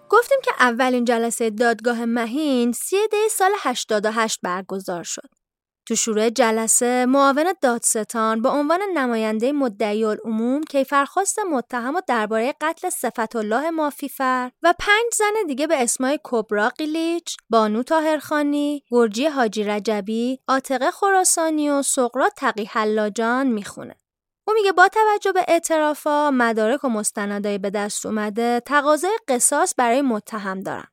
گفتیم 0.09 0.39
که 0.45 0.51
اولین 0.61 1.05
جلسه 1.05 1.51
دادگاه 1.51 2.05
مهین 2.05 2.73
سی 2.73 2.97
دی 3.11 3.29
سال 3.31 3.51
88 3.59 4.39
برگزار 4.43 5.03
شد. 5.03 5.44
تو 5.87 5.95
شروع 5.95 6.31
جلسه 6.31 7.07
معاون 7.07 7.55
دادستان 7.61 8.43
به 8.43 8.49
عنوان 8.49 8.81
نماینده 8.95 9.53
مدعی 9.53 10.05
العموم 10.05 10.63
کیفرخواست 10.63 11.39
متهم 11.39 11.95
و 11.95 12.01
درباره 12.09 12.55
قتل 12.61 12.91
صفت 12.91 13.37
الله 13.37 13.71
مافیفر 13.71 14.51
و 14.63 14.75
پنج 14.79 15.15
زن 15.19 15.47
دیگه 15.47 15.67
به 15.67 15.83
اسمای 15.83 16.19
کبرا 16.25 16.69
قیلیچ، 16.69 17.37
بانو 17.51 17.83
تاهرخانی، 17.83 18.83
گرجی 18.91 19.27
حاجی 19.27 19.65
رجبی، 19.65 20.39
عاتقه 20.49 20.91
خراسانی 20.91 21.71
و 21.71 21.83
سقراط 21.83 22.33
تقی 22.37 22.65
حلاجان 22.65 23.47
می‌خونه. 23.47 23.97
او 24.47 24.55
میگه 24.55 24.73
با 24.73 24.89
توجه 24.89 25.33
به 25.33 25.45
اعترافا 25.49 26.31
مدارک 26.31 26.85
و 26.85 26.89
مستندای 26.89 27.59
به 27.59 27.71
دست 27.71 28.07
اومده 28.07 28.61
تقاضای 28.67 29.19
قصاص 29.29 29.75
برای 29.77 30.03
متهم 30.03 30.61
دارن. 30.61 30.87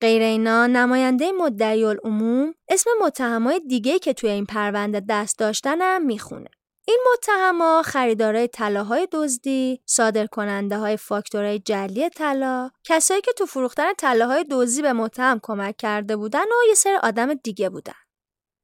غیر 0.00 0.22
اینا 0.22 0.66
نماینده 0.66 1.32
مدعی 1.32 1.84
العموم 1.84 2.54
اسم 2.68 2.90
متهمای 3.02 3.60
دیگه 3.68 3.98
که 3.98 4.12
توی 4.12 4.30
این 4.30 4.46
پرونده 4.46 5.02
دست 5.08 5.38
داشتنم 5.38 6.06
می‌خونه. 6.06 6.48
این 6.88 7.00
متهما 7.12 7.82
خریدارای 7.82 8.48
طلاهای 8.48 9.08
دزدی، 9.12 9.80
صادر 9.86 10.26
کننده 10.26 10.78
های 10.78 10.96
فاکتورهای 10.96 11.58
جلی 11.58 12.08
طلا، 12.08 12.70
کسایی 12.84 13.20
که 13.20 13.32
تو 13.32 13.46
فروختن 13.46 13.92
طلاهای 13.92 14.44
دزدی 14.50 14.82
به 14.82 14.92
متهم 14.92 15.40
کمک 15.42 15.76
کرده 15.76 16.16
بودن 16.16 16.40
و 16.44 16.68
یه 16.68 16.74
سر 16.74 17.00
آدم 17.02 17.34
دیگه 17.34 17.70
بودن. 17.70 17.92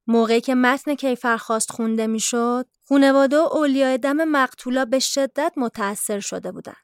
موقعی 0.07 0.41
که 0.41 0.55
متن 0.55 0.95
کیفرخواست 0.95 1.71
خونده 1.71 2.07
می‌شد، 2.07 2.65
خونواده 2.87 3.37
و 3.37 3.49
اولیای 3.51 3.97
دم 3.97 4.23
مقتولا 4.23 4.85
به 4.85 4.99
شدت 4.99 5.53
متأثر 5.57 6.19
شده 6.19 6.51
بودن. 6.51 6.75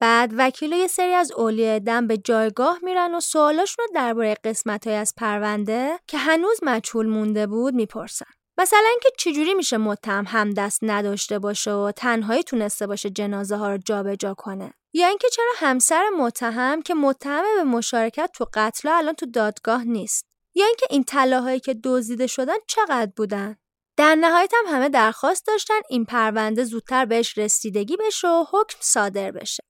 بعد 0.00 0.34
وکیل 0.38 0.72
یه 0.72 0.86
سری 0.86 1.12
از 1.12 1.32
اولیای 1.32 1.80
دم 1.80 2.06
به 2.06 2.16
جایگاه 2.16 2.78
میرن 2.82 3.14
و 3.14 3.20
سوالاشون 3.20 3.84
رو 3.88 3.94
درباره 3.94 4.36
قسمت 4.44 4.86
های 4.86 4.96
از 4.96 5.14
پرونده 5.16 5.98
که 6.06 6.18
هنوز 6.18 6.60
مجهول 6.62 7.06
مونده 7.06 7.46
بود 7.46 7.74
می‌پرسن. 7.74 8.26
مثلا 8.58 8.88
اینکه 8.90 9.08
چجوری 9.18 9.54
میشه 9.54 9.76
متهم 9.76 10.24
هم 10.28 10.50
دست 10.50 10.78
نداشته 10.82 11.38
باشه 11.38 11.72
و 11.72 11.92
تنهایی 11.96 12.42
تونسته 12.42 12.86
باشه 12.86 13.10
جنازه 13.10 13.56
ها 13.56 13.70
رو 13.70 13.78
جابجا 13.78 14.34
کنه؟ 14.34 14.72
یا 14.92 15.08
اینکه 15.08 15.28
چرا 15.28 15.52
همسر 15.56 16.08
متهم 16.18 16.82
که 16.82 16.94
متهم 16.94 17.42
به 17.56 17.64
مشارکت 17.64 18.30
تو 18.34 18.46
قتل 18.54 18.88
الان 18.88 19.14
تو 19.14 19.26
دادگاه 19.26 19.84
نیست؟ 19.84 20.26
یا 20.54 20.66
اینکه 20.66 20.86
این 20.90 21.04
طلاهایی 21.04 21.60
که 21.60 21.74
دزدیده 21.84 22.26
شدن 22.26 22.56
چقدر 22.66 23.12
بودن؟ 23.16 23.56
در 23.96 24.14
نهایت 24.14 24.52
هم 24.54 24.74
همه 24.76 24.88
درخواست 24.88 25.46
داشتن 25.46 25.80
این 25.90 26.04
پرونده 26.04 26.64
زودتر 26.64 27.04
بهش 27.04 27.38
رسیدگی 27.38 27.96
بشه 27.96 28.28
و 28.28 28.44
حکم 28.50 28.78
صادر 28.80 29.30
بشه. 29.30 29.69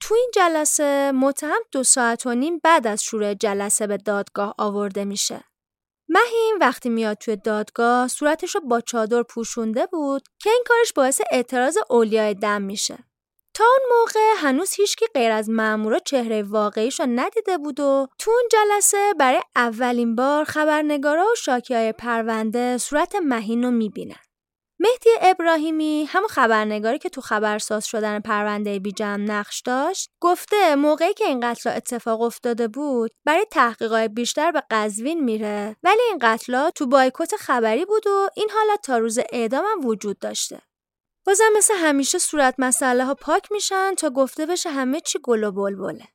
تو 0.00 0.14
این 0.14 0.30
جلسه 0.34 1.12
متهم 1.12 1.60
دو 1.72 1.84
ساعت 1.84 2.26
و 2.26 2.34
نیم 2.34 2.60
بعد 2.64 2.86
از 2.86 3.02
شروع 3.02 3.34
جلسه 3.34 3.86
به 3.86 3.96
دادگاه 3.96 4.54
آورده 4.58 5.04
میشه. 5.04 5.44
مهین 6.08 6.58
وقتی 6.60 6.88
میاد 6.88 7.16
توی 7.16 7.36
دادگاه 7.36 8.08
صورتش 8.08 8.54
رو 8.54 8.60
با 8.60 8.80
چادر 8.80 9.22
پوشونده 9.22 9.86
بود 9.86 10.22
که 10.42 10.50
این 10.50 10.64
کارش 10.68 10.92
باعث 10.92 11.20
اعتراض 11.30 11.78
اولیای 11.90 12.34
دم 12.34 12.62
میشه. 12.62 12.98
تا 13.54 13.64
اون 13.64 13.98
موقع 13.98 14.34
هنوز 14.36 14.72
هیچکی 14.74 15.06
غیر 15.14 15.32
از 15.32 15.50
مامورا 15.50 15.98
چهره 15.98 16.42
واقعیش 16.42 17.00
رو 17.00 17.06
ندیده 17.08 17.58
بود 17.58 17.80
و 17.80 18.08
تو 18.18 18.30
اون 18.30 18.48
جلسه 18.52 19.14
برای 19.18 19.42
اولین 19.56 20.16
بار 20.16 20.44
خبرنگارا 20.44 21.32
و 21.32 21.34
شاکی 21.34 21.74
های 21.74 21.92
پرونده 21.92 22.78
صورت 22.78 23.14
مهین 23.14 23.62
رو 23.62 23.70
می‌بینن. 23.70 24.27
مهدی 24.80 25.10
ابراهیمی 25.20 26.04
همون 26.08 26.28
خبرنگاری 26.28 26.98
که 26.98 27.08
تو 27.08 27.20
خبرساز 27.20 27.86
شدن 27.86 28.20
پرونده 28.20 28.78
بیجم 28.78 29.24
نقش 29.26 29.60
داشت 29.60 30.10
گفته 30.20 30.74
موقعی 30.74 31.14
که 31.14 31.24
این 31.24 31.40
قتل 31.40 31.70
اتفاق 31.70 32.20
افتاده 32.20 32.68
بود 32.68 33.10
برای 33.24 33.46
تحقیقات 33.50 34.10
بیشتر 34.10 34.50
به 34.50 34.62
قزوین 34.70 35.24
میره. 35.24 35.76
ولی 35.82 36.02
این 36.08 36.18
قتل 36.22 36.70
تو 36.70 36.86
بایکوت 36.86 37.36
خبری 37.36 37.84
بود 37.84 38.06
و 38.06 38.28
این 38.36 38.50
حالت 38.50 38.82
تا 38.82 38.98
روز 38.98 39.18
اعدام 39.32 39.64
هم 39.64 39.86
وجود 39.86 40.18
داشته. 40.18 40.60
بازم 41.26 41.44
مثل 41.56 41.74
همیشه 41.74 42.18
صورت 42.18 42.54
مسئله 42.58 43.04
ها 43.04 43.14
پاک 43.14 43.52
میشن 43.52 43.94
تا 43.94 44.10
گفته 44.10 44.46
بشه 44.46 44.70
همه 44.70 45.00
چی 45.00 45.18
گل 45.22 45.44
و 45.44 45.52
بلبله. 45.52 46.08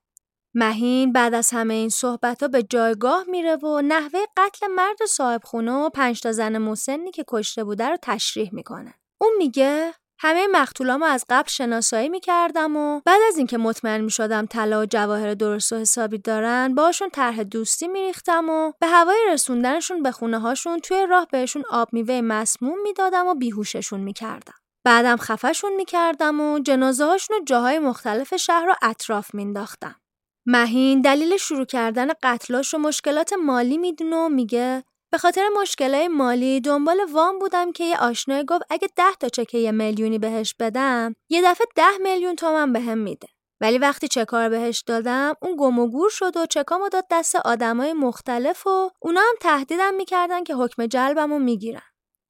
مهین 0.55 1.13
بعد 1.13 1.33
از 1.33 1.49
همه 1.51 1.73
این 1.73 1.89
صحبت 1.89 2.41
ها 2.41 2.47
به 2.47 2.63
جایگاه 2.63 3.23
میره 3.27 3.55
و 3.55 3.81
نحوه 3.81 4.19
قتل 4.37 4.67
مرد 4.67 5.05
صاحب 5.09 5.41
خونه 5.43 5.71
و 5.71 5.89
پنج 5.89 6.21
تا 6.21 6.31
زن 6.31 6.57
مسنی 6.57 7.11
که 7.11 7.23
کشته 7.27 7.63
بوده 7.63 7.89
رو 7.89 7.97
تشریح 8.01 8.49
می‌کنه. 8.53 8.93
اون 9.21 9.31
میگه 9.37 9.93
همه 10.19 10.47
مقتولامو 10.47 11.05
از 11.05 11.25
قبل 11.29 11.49
شناسایی 11.49 12.09
می‌کردم 12.09 12.77
و 12.77 13.01
بعد 13.05 13.21
از 13.27 13.37
اینکه 13.37 13.57
مطمئن 13.57 14.01
می‌شدم 14.01 14.45
طلا 14.45 14.81
و 14.81 14.85
جواهر 14.85 15.33
درست 15.33 15.73
و 15.73 15.75
حسابی 15.75 16.17
دارن 16.17 16.75
باشون 16.75 17.09
طرح 17.09 17.43
دوستی 17.43 17.87
میریختم 17.87 18.49
و 18.49 18.71
به 18.79 18.87
هوای 18.87 19.17
رسوندنشون 19.29 20.03
به 20.03 20.11
خونه 20.11 20.39
هاشون 20.39 20.79
توی 20.79 21.07
راه 21.09 21.27
بهشون 21.31 21.63
آب 21.69 21.89
میوه 21.91 22.21
مسموم 22.21 22.81
می‌دادم 22.81 23.27
و 23.27 23.35
بیهوششون 23.35 23.99
می‌کردم. 23.99 24.53
بعدم 24.85 25.17
خفشون 25.17 25.75
می‌کردم 25.75 26.41
و 26.41 26.59
جنازه 26.59 27.05
هاشون 27.05 27.37
رو 27.37 27.43
جاهای 27.43 27.79
مختلف 27.79 28.35
شهر 28.35 28.65
رو 28.65 28.73
اطراف 28.81 29.33
مینداختم. 29.33 29.95
مهین 30.45 31.01
دلیل 31.01 31.37
شروع 31.37 31.65
کردن 31.65 32.07
قتلاش 32.23 32.73
و 32.73 32.77
مشکلات 32.77 33.33
مالی 33.33 33.77
می‌دونه 33.77 34.15
و 34.15 34.29
میگه 34.29 34.83
به 35.11 35.17
خاطر 35.17 35.49
مشکلات 35.61 36.09
مالی 36.09 36.61
دنبال 36.61 36.99
وام 37.11 37.39
بودم 37.39 37.71
که 37.71 37.83
یه 37.83 37.97
آشنای 37.97 38.45
گفت 38.45 38.63
اگه 38.69 38.89
ده 38.95 39.13
تا 39.19 39.29
چکه 39.29 39.57
یه 39.57 39.71
میلیونی 39.71 40.19
بهش 40.19 40.55
بدم 40.59 41.15
یه 41.29 41.41
دفعه 41.41 41.67
ده 41.75 41.97
میلیون 42.03 42.35
تومن 42.35 42.73
بهم 42.73 42.97
میده. 42.97 43.27
ولی 43.61 43.77
وقتی 43.77 44.07
چکار 44.07 44.49
بهش 44.49 44.83
دادم 44.87 45.33
اون 45.41 45.55
گم 45.59 45.79
و 45.79 45.87
گور 45.87 46.09
شد 46.09 46.37
و 46.37 46.45
چکامو 46.45 46.89
داد 46.89 47.05
دست 47.11 47.35
آدمای 47.35 47.93
مختلف 47.93 48.67
و 48.67 48.89
اونا 49.01 49.19
هم 49.21 49.35
تهدیدم 49.41 49.93
می‌کردن 49.93 50.43
که 50.43 50.55
حکم 50.55 50.85
جلبمو 50.85 51.39
می‌گیرن. 51.39 51.81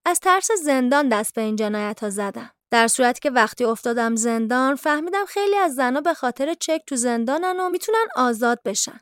از 0.06 0.20
ترس 0.20 0.52
زندان 0.52 1.10
دست 1.10 1.36
به 1.36 1.42
این 1.42 1.56
جنایت 1.56 2.00
ها 2.00 2.10
زدم. 2.10 2.52
در 2.74 2.88
صورتی 2.88 3.20
که 3.20 3.30
وقتی 3.30 3.64
افتادم 3.64 4.16
زندان 4.16 4.76
فهمیدم 4.76 5.26
خیلی 5.26 5.56
از 5.56 5.76
زنها 5.76 6.02
به 6.02 6.14
خاطر 6.14 6.54
چک 6.54 6.82
تو 6.88 6.96
زندانن 6.96 7.60
و 7.60 7.70
می‌تونن 7.70 8.06
آزاد 8.16 8.60
بشن. 8.66 9.00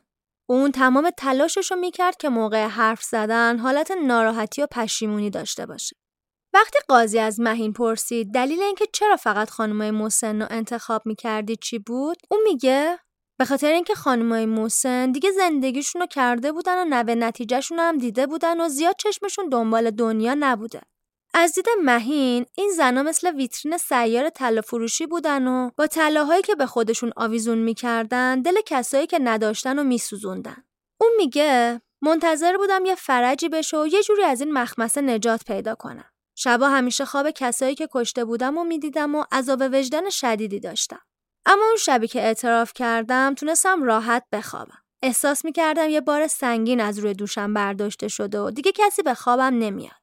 اون 0.48 0.72
تمام 0.72 1.10
تلاشش 1.10 1.70
رو 1.70 1.76
می‌کرد 1.76 2.16
که 2.16 2.28
موقع 2.28 2.66
حرف 2.66 3.02
زدن 3.02 3.58
حالت 3.58 3.90
ناراحتی 3.90 4.62
و 4.62 4.66
پشیمونی 4.66 5.30
داشته 5.30 5.66
باشه. 5.66 5.96
وقتی 6.54 6.78
قاضی 6.88 7.18
از 7.18 7.40
مهین 7.40 7.72
پرسید 7.72 8.34
دلیل 8.34 8.62
اینکه 8.62 8.84
چرا 8.92 9.16
فقط 9.16 9.50
خانمای 9.50 9.90
مسن 9.90 10.42
رو 10.42 10.48
انتخاب 10.50 11.02
می‌کردی 11.04 11.56
چی 11.56 11.78
بود؟ 11.78 12.16
اون 12.30 12.40
میگه 12.44 12.98
به 13.38 13.44
خاطر 13.44 13.72
اینکه 13.72 13.94
خانمای 13.94 14.46
موسن 14.46 15.12
دیگه 15.12 15.30
زندگیشون 15.30 16.00
رو 16.00 16.06
کرده 16.06 16.52
بودن 16.52 16.82
و 16.82 16.84
نوه 16.84 17.14
نتیجهشون 17.14 17.78
هم 17.78 17.98
دیده 17.98 18.26
بودن 18.26 18.60
و 18.60 18.68
زیاد 18.68 18.96
چشمشون 18.98 19.48
دنبال 19.48 19.90
دنیا 19.90 20.36
نبوده. 20.38 20.80
از 21.34 21.54
دید 21.54 21.66
مهین 21.82 22.46
این 22.54 22.70
زنا 22.76 23.02
مثل 23.02 23.36
ویترین 23.36 23.76
سیار 23.76 24.30
طلا 24.30 24.60
فروشی 24.60 25.06
بودن 25.06 25.46
و 25.46 25.70
با 25.76 25.86
طلاهایی 25.86 26.42
که 26.42 26.54
به 26.54 26.66
خودشون 26.66 27.12
آویزون 27.16 27.58
می‌کردن 27.58 28.42
دل 28.42 28.60
کسایی 28.66 29.06
که 29.06 29.18
نداشتن 29.18 29.78
و 29.78 29.84
میسوزوندن. 29.84 30.64
اون 31.00 31.10
میگه 31.16 31.80
منتظر 32.02 32.56
بودم 32.56 32.84
یه 32.84 32.94
فرجی 32.94 33.48
بشه 33.48 33.78
و 33.78 33.86
یه 33.86 34.02
جوری 34.02 34.22
از 34.22 34.40
این 34.40 34.52
مخمسه 34.52 35.00
نجات 35.00 35.44
پیدا 35.44 35.74
کنم. 35.74 36.10
شبا 36.34 36.68
همیشه 36.68 37.04
خواب 37.04 37.30
کسایی 37.30 37.74
که 37.74 37.88
کشته 37.92 38.24
بودم 38.24 38.58
و 38.58 38.64
می‌دیدم 38.64 39.14
و 39.14 39.24
عذاب 39.32 39.62
وجدان 39.72 40.10
شدیدی 40.10 40.60
داشتم. 40.60 41.00
اما 41.46 41.64
اون 41.64 41.76
شبی 41.76 42.08
که 42.08 42.22
اعتراف 42.22 42.72
کردم 42.74 43.34
تونستم 43.34 43.82
راحت 43.82 44.24
بخوابم. 44.32 44.82
احساس 45.02 45.44
می‌کردم 45.44 45.88
یه 45.88 46.00
بار 46.00 46.26
سنگین 46.26 46.80
از 46.80 46.98
روی 46.98 47.14
دوشم 47.14 47.54
برداشته 47.54 48.08
شده 48.08 48.40
و 48.40 48.50
دیگه 48.50 48.72
کسی 48.72 49.02
به 49.02 49.14
خوابم 49.14 49.58
نمیاد. 49.58 50.01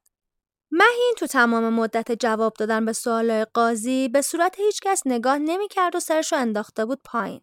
مهین 0.71 1.13
تو 1.17 1.27
تمام 1.27 1.73
مدت 1.73 2.11
جواب 2.11 2.53
دادن 2.53 2.85
به 2.85 2.93
سوال 2.93 3.45
قاضی 3.45 4.09
به 4.09 4.21
صورت 4.21 4.59
هیچکس 4.59 5.01
نگاه 5.05 5.37
نمی‌کرد 5.37 5.95
و 5.95 5.99
سرشو 5.99 6.35
انداخته 6.35 6.85
بود 6.85 7.01
پایین. 7.05 7.41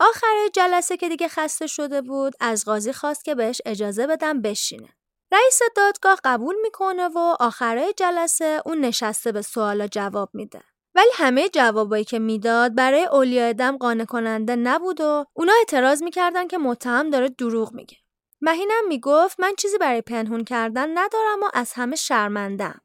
آخر 0.00 0.48
جلسه 0.52 0.96
که 0.96 1.08
دیگه 1.08 1.28
خسته 1.28 1.66
شده 1.66 2.02
بود 2.02 2.34
از 2.40 2.64
قاضی 2.64 2.92
خواست 2.92 3.24
که 3.24 3.34
بهش 3.34 3.60
اجازه 3.66 4.06
بدم 4.06 4.42
بشینه. 4.42 4.88
رئیس 5.32 5.60
دادگاه 5.76 6.18
قبول 6.24 6.54
می‌کنه 6.62 7.08
و 7.08 7.36
آخرای 7.40 7.94
جلسه 7.96 8.62
اون 8.66 8.80
نشسته 8.80 9.32
به 9.32 9.42
سوالا 9.42 9.86
جواب 9.86 10.30
میده. 10.32 10.62
ولی 10.94 11.10
همه 11.14 11.48
جوابایی 11.48 12.04
که 12.04 12.18
می‌داد 12.18 12.74
برای 12.74 13.04
اولیاء 13.04 13.52
دم 13.52 13.76
قانع 13.76 14.04
کننده 14.04 14.56
نبود 14.56 15.00
و 15.00 15.24
اونا 15.32 15.52
اعتراض 15.58 16.02
می‌کردن 16.02 16.48
که 16.48 16.58
متهم 16.58 17.10
داره 17.10 17.28
دروغ 17.28 17.72
میگه. 17.72 17.96
مهینم 18.44 18.88
می‌گفت 18.88 19.40
من 19.40 19.54
چیزی 19.58 19.78
برای 19.78 20.02
پنهون 20.02 20.44
کردن 20.44 20.98
ندارم 20.98 21.42
و 21.42 21.48
از 21.54 21.72
همه 21.72 21.96
شرمندم. 21.96 22.80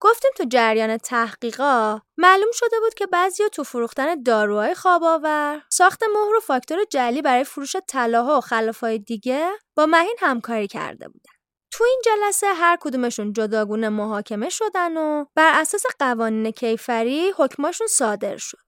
گفتیم 0.00 0.30
تو 0.36 0.44
جریان 0.50 0.96
تحقیقا 0.96 2.00
معلوم 2.16 2.52
شده 2.52 2.80
بود 2.80 2.94
که 2.94 3.06
بعضیا 3.06 3.48
تو 3.48 3.64
فروختن 3.64 4.22
داروهای 4.22 4.74
خواباور، 4.74 5.62
ساخت 5.70 6.02
مهر 6.02 6.34
و 6.36 6.40
فاکتور 6.40 6.84
جلی 6.90 7.22
برای 7.22 7.44
فروش 7.44 7.76
طلاها 7.88 8.38
و 8.38 8.40
خلافای 8.40 8.98
دیگه 8.98 9.48
با 9.76 9.86
مهین 9.86 10.16
همکاری 10.20 10.66
کرده 10.68 11.08
بودن. 11.08 11.32
تو 11.72 11.84
این 11.84 12.02
جلسه 12.04 12.46
هر 12.46 12.78
کدومشون 12.80 13.32
جداگونه 13.32 13.88
محاکمه 13.88 14.48
شدن 14.48 14.96
و 14.96 15.24
بر 15.34 15.60
اساس 15.60 15.82
قوانین 15.98 16.50
کیفری 16.50 17.32
حکماشون 17.36 17.86
صادر 17.86 18.36
شد. 18.36 18.58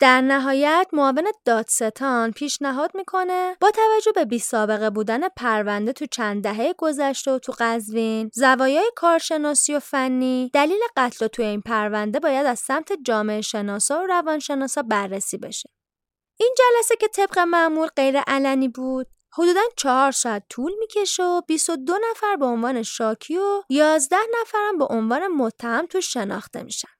در 0.00 0.20
نهایت 0.20 0.88
معاون 0.92 1.32
دادستان 1.44 2.32
پیشنهاد 2.32 2.90
می‌کنه 2.94 3.56
با 3.60 3.70
توجه 3.70 4.12
به 4.12 4.24
بی 4.24 4.38
سابقه 4.38 4.90
بودن 4.90 5.28
پرونده 5.28 5.92
تو 5.92 6.06
چند 6.06 6.42
دهه 6.42 6.74
گذشته 6.78 7.30
و 7.30 7.38
تو 7.38 7.52
قزوین 7.58 8.30
زوایای 8.34 8.90
کارشناسی 8.96 9.74
و 9.74 9.80
فنی 9.80 10.50
دلیل 10.54 10.80
قتل 10.96 11.26
توی 11.26 11.44
این 11.44 11.60
پرونده 11.60 12.20
باید 12.20 12.46
از 12.46 12.58
سمت 12.58 12.92
جامعه 13.06 13.40
شناسا 13.40 14.02
و 14.02 14.06
روانشناسا 14.06 14.82
بررسی 14.82 15.38
بشه. 15.38 15.70
این 16.40 16.54
جلسه 16.58 16.96
که 16.96 17.08
طبق 17.08 17.38
معمول 17.38 17.88
غیر 17.88 18.20
علنی 18.20 18.68
بود 18.68 19.06
حدودا 19.32 19.60
چهار 19.76 20.12
ساعت 20.12 20.42
طول 20.48 20.72
می‌کشه 20.78 21.22
و 21.22 21.40
22 21.40 21.98
نفر 22.10 22.36
به 22.36 22.46
عنوان 22.46 22.82
شاکی 22.82 23.38
و 23.38 23.62
11 23.68 24.16
نفرم 24.40 24.78
به 24.78 24.86
عنوان 24.90 25.26
متهم 25.26 25.86
تو 25.86 26.00
شناخته 26.00 26.62
میشن. 26.62 26.99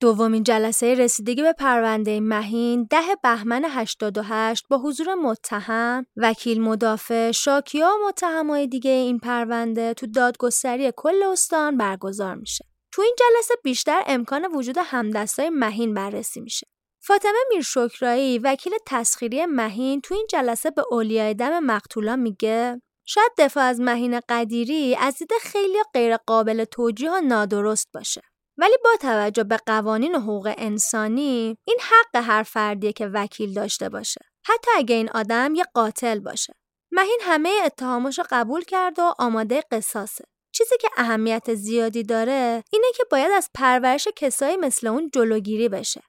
دومین 0.00 0.42
جلسه 0.42 0.94
رسیدگی 0.94 1.42
به 1.42 1.52
پرونده 1.52 2.20
مهین 2.20 2.86
ده 2.90 3.16
بهمن 3.22 3.64
88 3.64 4.66
با 4.70 4.78
حضور 4.78 5.14
متهم، 5.14 6.06
وکیل 6.16 6.60
مدافع، 6.60 7.30
شاکیا 7.30 7.86
و 7.86 8.08
متهمای 8.08 8.66
دیگه 8.66 8.90
این 8.90 9.18
پرونده 9.18 9.94
تو 9.94 10.06
دادگستری 10.06 10.92
کل 10.96 11.22
استان 11.22 11.76
برگزار 11.76 12.34
میشه. 12.34 12.64
تو 12.92 13.02
این 13.02 13.16
جلسه 13.18 13.54
بیشتر 13.64 14.02
امکان 14.06 14.46
وجود 14.54 14.78
همدستای 14.78 15.50
مهین 15.50 15.94
بررسی 15.94 16.40
میشه. 16.40 16.66
فاطمه 17.02 17.38
میرشکرایی 17.50 18.38
وکیل 18.38 18.72
تسخیری 18.86 19.46
مهین 19.46 20.00
تو 20.00 20.14
این 20.14 20.26
جلسه 20.30 20.70
به 20.70 20.84
اولیای 20.90 21.34
دم 21.34 21.58
مقتولا 21.58 22.16
میگه 22.16 22.82
شاید 23.06 23.32
دفاع 23.38 23.64
از 23.64 23.80
مهین 23.80 24.20
قدیری 24.28 24.96
از 24.96 25.18
دید 25.18 25.30
خیلی 25.40 25.78
غیر 25.94 26.16
قابل 26.16 26.64
توجیه 26.64 27.10
و 27.10 27.20
نادرست 27.20 27.88
باشه. 27.94 28.29
ولی 28.60 28.76
با 28.84 28.90
توجه 29.00 29.44
به 29.44 29.56
قوانین 29.66 30.14
حقوق 30.14 30.54
انسانی 30.58 31.56
این 31.64 31.78
حق 31.80 32.24
هر 32.24 32.42
فردیه 32.42 32.92
که 32.92 33.06
وکیل 33.06 33.54
داشته 33.54 33.88
باشه. 33.88 34.20
حتی 34.46 34.70
اگه 34.76 34.94
این 34.94 35.10
آدم 35.10 35.54
یه 35.54 35.64
قاتل 35.74 36.18
باشه. 36.18 36.54
مهین 36.92 37.18
همه 37.22 37.50
اتهامش 37.64 38.18
رو 38.18 38.24
قبول 38.30 38.64
کرد 38.64 38.98
و 38.98 39.14
آماده 39.18 39.62
قصاصه. 39.70 40.24
چیزی 40.52 40.76
که 40.80 40.88
اهمیت 40.96 41.54
زیادی 41.54 42.02
داره 42.02 42.64
اینه 42.72 42.86
که 42.96 43.04
باید 43.10 43.32
از 43.32 43.50
پرورش 43.54 44.08
کسایی 44.16 44.56
مثل 44.56 44.86
اون 44.86 45.10
جلوگیری 45.14 45.68
بشه. 45.68 46.02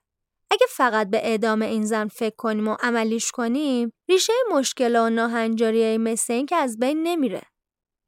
اگه 0.52 0.66
فقط 0.70 1.10
به 1.10 1.18
اعدام 1.18 1.62
این 1.62 1.86
زن 1.86 2.08
فکر 2.08 2.36
کنیم 2.36 2.68
و 2.68 2.76
عملیش 2.80 3.32
کنیم 3.32 3.94
ریشه 4.10 4.34
مشکل 4.52 4.96
و 4.96 5.10
ناهنجاری 5.10 5.98
مثل 5.98 6.34
این 6.34 6.46
که 6.46 6.56
از 6.56 6.80
بین 6.80 7.04
نمیره. 7.04 7.42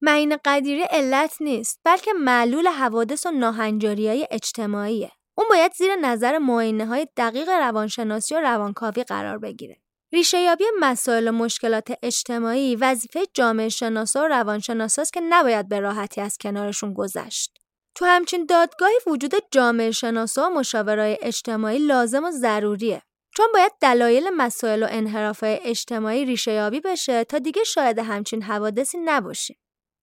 معین 0.06 0.38
قدیری 0.46 0.84
علت 0.84 1.42
نیست 1.42 1.80
بلکه 1.84 2.14
معلول 2.14 2.68
حوادث 2.68 3.26
و 3.26 3.32
ناهنجاری 3.32 4.08
های 4.08 4.28
اجتماعیه. 4.32 5.12
اون 5.38 5.48
باید 5.50 5.74
زیر 5.74 5.96
نظر 5.96 6.38
معاینه 6.38 6.86
های 6.86 7.08
دقیق 7.18 7.50
روانشناسی 7.50 8.36
و 8.36 8.40
روانکاوی 8.40 9.04
قرار 9.04 9.38
بگیره. 9.38 9.78
ریشه 10.14 10.40
یابی 10.42 10.64
مسائل 10.80 11.28
و 11.28 11.32
مشکلات 11.32 11.94
اجتماعی 12.04 12.76
وظیفه 12.76 13.26
جامعه 13.34 13.70
شناسا 13.70 14.24
و 14.24 14.28
روانشناساست 14.28 15.14
که 15.14 15.22
نباید 15.30 15.70
به 15.70 15.80
راحتی 15.80 16.22
از 16.22 16.38
کنارشون 16.38 16.94
گذشت. 16.94 17.58
تو 17.96 18.06
همچین 18.06 18.46
دادگاهی 18.46 19.00
وجود 19.08 19.36
جامعه 19.52 19.92
شناسا 19.92 20.50
و 20.50 20.54
مشاورای 20.54 21.18
اجتماعی 21.22 21.80
لازم 21.80 22.24
و 22.24 22.32
ضروریه. 22.32 23.02
چون 23.38 23.48
باید 23.54 23.72
دلایل 23.82 24.30
مسائل 24.38 24.84
و 24.84 24.88
انحرافهای 24.90 25.60
اجتماعی 25.64 26.26
ریشه 26.26 26.52
یابی 26.52 26.80
بشه 26.80 27.24
تا 27.24 27.40
دیگه 27.40 27.64
شاید 27.64 28.00
همچین 28.00 28.42
حوادثی 28.42 28.98
نباشیم. 28.98 29.58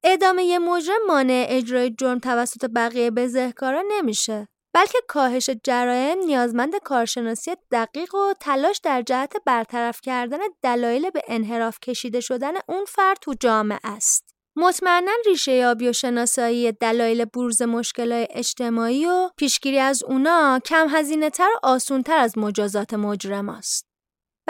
ادامه 0.04 0.44
یه 0.44 0.58
مجرم 0.58 1.06
مانع 1.08 1.46
اجرای 1.48 1.90
جرم 1.90 2.18
توسط 2.18 2.70
بقیه 2.74 3.10
بزهکارا 3.10 3.82
نمیشه 3.88 4.48
بلکه 4.74 4.98
کاهش 5.08 5.50
جرایم 5.64 6.18
نیازمند 6.18 6.76
کارشناسی 6.76 7.50
دقیق 7.72 8.14
و 8.14 8.34
تلاش 8.40 8.80
در 8.84 9.02
جهت 9.02 9.32
برطرف 9.46 10.00
کردن 10.00 10.38
دلایل 10.62 11.10
به 11.10 11.22
انحراف 11.28 11.78
کشیده 11.80 12.20
شدن 12.20 12.52
اون 12.68 12.84
فرد 12.84 13.18
تو 13.20 13.34
جامعه 13.40 13.78
است. 13.84 14.34
مطمئنا 14.56 15.12
ریشه 15.26 15.52
یابی 15.52 15.88
و 15.88 15.92
شناسایی 15.92 16.72
دلایل 16.72 17.24
بروز 17.24 17.62
مشکلات 17.62 18.28
اجتماعی 18.30 19.06
و 19.06 19.30
پیشگیری 19.36 19.78
از 19.78 20.02
اونا 20.02 20.60
کم 20.64 20.86
هزینه 20.90 21.30
تر 21.30 21.48
و 21.54 21.66
آسون 21.66 22.02
تر 22.02 22.18
از 22.18 22.38
مجازات 22.38 22.94
مجرم 22.94 23.48
است. 23.48 23.89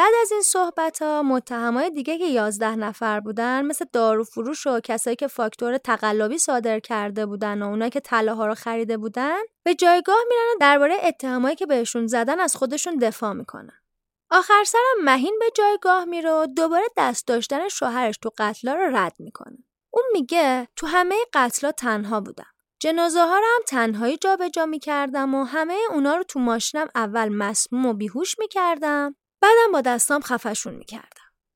بعد 0.01 0.13
از 0.23 0.33
این 0.33 0.43
صحبت 0.43 1.03
ها 1.03 1.23
متهمای 1.23 1.91
دیگه 1.91 2.19
که 2.19 2.25
11 2.25 2.77
نفر 2.77 3.21
بودن 3.21 3.67
مثل 3.67 3.85
دارو 3.93 4.25
فروش 4.25 4.67
و 4.67 4.81
کسایی 4.81 5.17
که 5.17 5.27
فاکتور 5.27 5.79
تقلبی 5.79 6.39
صادر 6.39 6.81
کرده 6.81 7.27
بودن 7.27 7.63
و 7.63 7.67
اونایی 7.67 7.91
که 7.91 8.01
طلاها 8.01 8.47
رو 8.47 8.55
خریده 8.55 8.97
بودن 8.97 9.39
به 9.63 9.75
جایگاه 9.75 10.17
میرن 10.29 10.43
و 10.55 10.59
درباره 10.61 10.95
اتهامایی 11.03 11.57
که 11.57 11.67
بهشون 11.67 12.07
زدن 12.07 12.41
از 12.41 12.57
خودشون 12.57 12.97
دفاع 12.97 13.33
می‌کنن. 13.33 13.83
آخر 14.31 14.65
سرم 14.65 15.05
مهین 15.05 15.37
به 15.41 15.51
جایگاه 15.57 16.05
میره 16.05 16.31
و 16.31 16.47
دوباره 16.47 16.87
دست 16.97 17.27
داشتن 17.27 17.69
شوهرش 17.69 18.19
تو 18.23 18.31
قتلا 18.39 18.75
رو 18.75 18.97
رد 18.97 19.15
می‌کنه. 19.19 19.59
اون 19.91 20.05
میگه 20.13 20.69
تو 20.77 20.87
همه 20.87 21.17
قتلا 21.33 21.73
تنها 21.73 22.21
بودم. 22.21 22.51
جنازه 22.79 23.21
ها 23.21 23.39
رو 23.39 23.47
هم 23.55 23.63
تنهایی 23.69 24.17
جابجا 24.17 24.49
جا 24.49 24.67
می‌کردم 24.67 25.35
و 25.35 25.45
همه 25.45 25.79
اونا 25.91 26.17
رو 26.17 26.23
تو 26.23 26.39
ماشینم 26.39 26.89
اول 26.95 27.29
مسموم 27.29 27.87
و 27.87 27.95
بیهوش 27.95 28.39
می‌کردم 28.39 29.17
بعدم 29.43 29.73
با 29.73 29.81
دستام 29.81 30.21
خفشون 30.21 30.75
می‌کردم. 30.75 31.07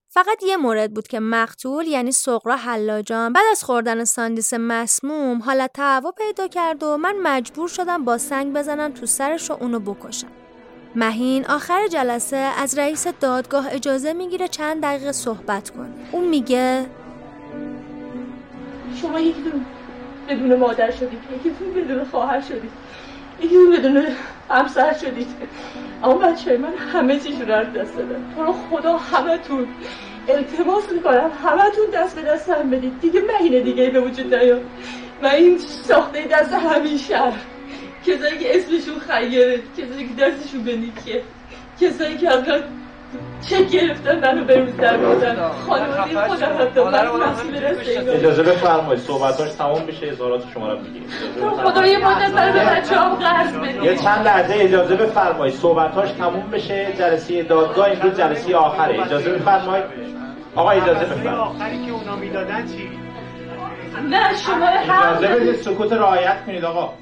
فقط 0.09 0.43
یه 0.43 0.57
مورد 0.57 0.95
بود 0.95 1.09
که 1.09 1.21
مقتول 1.21 1.87
یعنی 1.87 2.13
سقرا 2.13 2.57
حلاجان 2.57 3.33
بعد 3.33 3.45
از 3.51 3.65
خوردن 3.65 4.05
ساندیس 4.05 4.55
مسموم 4.55 5.43
حالت 5.43 5.73
تعوا 5.73 6.11
پیدا 6.11 6.49
کرد 6.49 6.83
و 6.83 6.97
من 6.97 7.17
مجبور 7.23 7.69
شدم 7.69 8.05
با 8.05 8.19
سنگ 8.19 8.53
بزنم 8.53 8.93
تو 8.93 9.07
سرش 9.07 9.51
و 9.51 9.55
اونو 9.61 9.81
بکشم. 9.81 10.29
مهین 10.95 11.47
آخر 11.47 11.89
جلسه 11.89 12.37
از 12.37 12.79
رئیس 12.79 13.07
دادگاه 13.07 13.73
اجازه 13.73 14.13
می‌گیره 14.13 14.49
چند 14.49 14.83
دقیقه 14.83 15.13
صحبت 15.13 15.71
کن. 15.71 15.95
اون 16.13 16.25
میگه 16.25 16.87
شما 19.01 19.21
یکی 19.21 19.53
بدون 20.29 20.55
مادر 20.55 20.91
شدید 20.91 21.21
یکی 21.35 21.51
بدون 21.51 22.05
خواهر 22.05 22.41
شدید 22.41 22.84
یکی 23.45 23.79
بدون 23.79 24.07
همسر 24.51 24.95
شدید. 24.95 25.29
اما 26.03 26.15
بچه 26.15 26.57
من 26.57 26.75
همه 26.93 27.21
چیش 27.21 27.35
رو 27.41 27.47
دست 27.47 27.97
دادم. 27.97 28.35
تو 28.37 28.43
رو 28.45 28.53
خدا 28.53 28.97
همه 28.99 29.39
تون 29.39 29.67
التماس 30.29 30.93
می‌کنم. 30.93 31.31
همه 31.45 31.63
تون 31.71 31.87
دست 31.95 32.17
به 32.17 32.23
دست 32.23 32.51
هم 32.51 32.71
بدید. 32.71 33.01
دیگه 33.01 33.21
مهینه 33.21 33.61
دیگه 33.61 33.91
به 33.91 34.01
وجود 34.01 34.35
نیاد. 34.35 34.63
و 35.23 35.27
این 35.27 35.59
ساخته 35.59 36.27
دست 36.27 36.53
همین 36.53 36.99
شهر. 36.99 37.41
کسایی 38.07 38.39
که 38.39 38.57
اسمشون 38.57 38.99
خیره 38.99 39.63
کسایی 39.79 40.09
که 40.09 40.15
دستشون 40.15 40.63
به 40.63 40.77
نیکیه. 40.77 41.23
کسایی 41.81 42.17
که 42.17 42.29
اصلا 42.29 42.63
چه 43.49 43.63
گرفتن 43.65 44.21
منو 44.21 44.45
به 44.45 44.61
روز 44.61 44.77
در 44.77 44.97
بودن 44.97 45.37
خانواده 45.69 46.29
خودم 46.29 46.57
حتی 46.61 46.81
مسئول 46.81 47.65
اجازه 48.09 48.43
بفرمایید 48.43 49.03
صحبتاش 49.03 49.51
تمام 49.53 49.87
بشه 49.87 50.07
اظهارات 50.07 50.43
شما 50.55 50.73
رو 50.73 50.79
می‌گیریم. 50.79 51.09
خدا 51.65 51.87
یه 51.87 52.09
مدت 52.09 52.33
برای 52.33 52.53
به 52.53 52.59
بچه 52.61 52.97
هم 52.97 53.15
قرض 53.15 53.53
بدید 53.53 53.83
یه 53.83 53.97
چند 53.97 54.27
لحظه 54.27 54.55
اجازه 54.57 54.95
بفرمایید 54.95 55.55
صحبتاش 55.55 56.11
تموم 56.11 56.51
بشه 56.51 56.93
جلسه 56.99 57.43
دادگاه 57.43 57.91
امروز 57.91 58.17
جلسه 58.19 58.57
آخره. 58.57 59.03
اجازه 59.05 59.31
بفرمایید. 59.31 59.85
آقا 60.55 60.71
اجازه 60.71 61.05
بفرمایید. 61.05 61.39
آخری 61.39 61.87
که 61.87 61.93
اونا 61.93 62.17
می‌دادن 62.17 62.67
چی؟ 62.67 62.91
نه 64.11 64.37
شما 64.47 64.67
اجازه 64.67 65.35
بدید 65.35 65.57
سکوت 65.57 65.93
رعایت 65.93 66.45
کنید 66.47 66.65
آقا. 66.65 66.93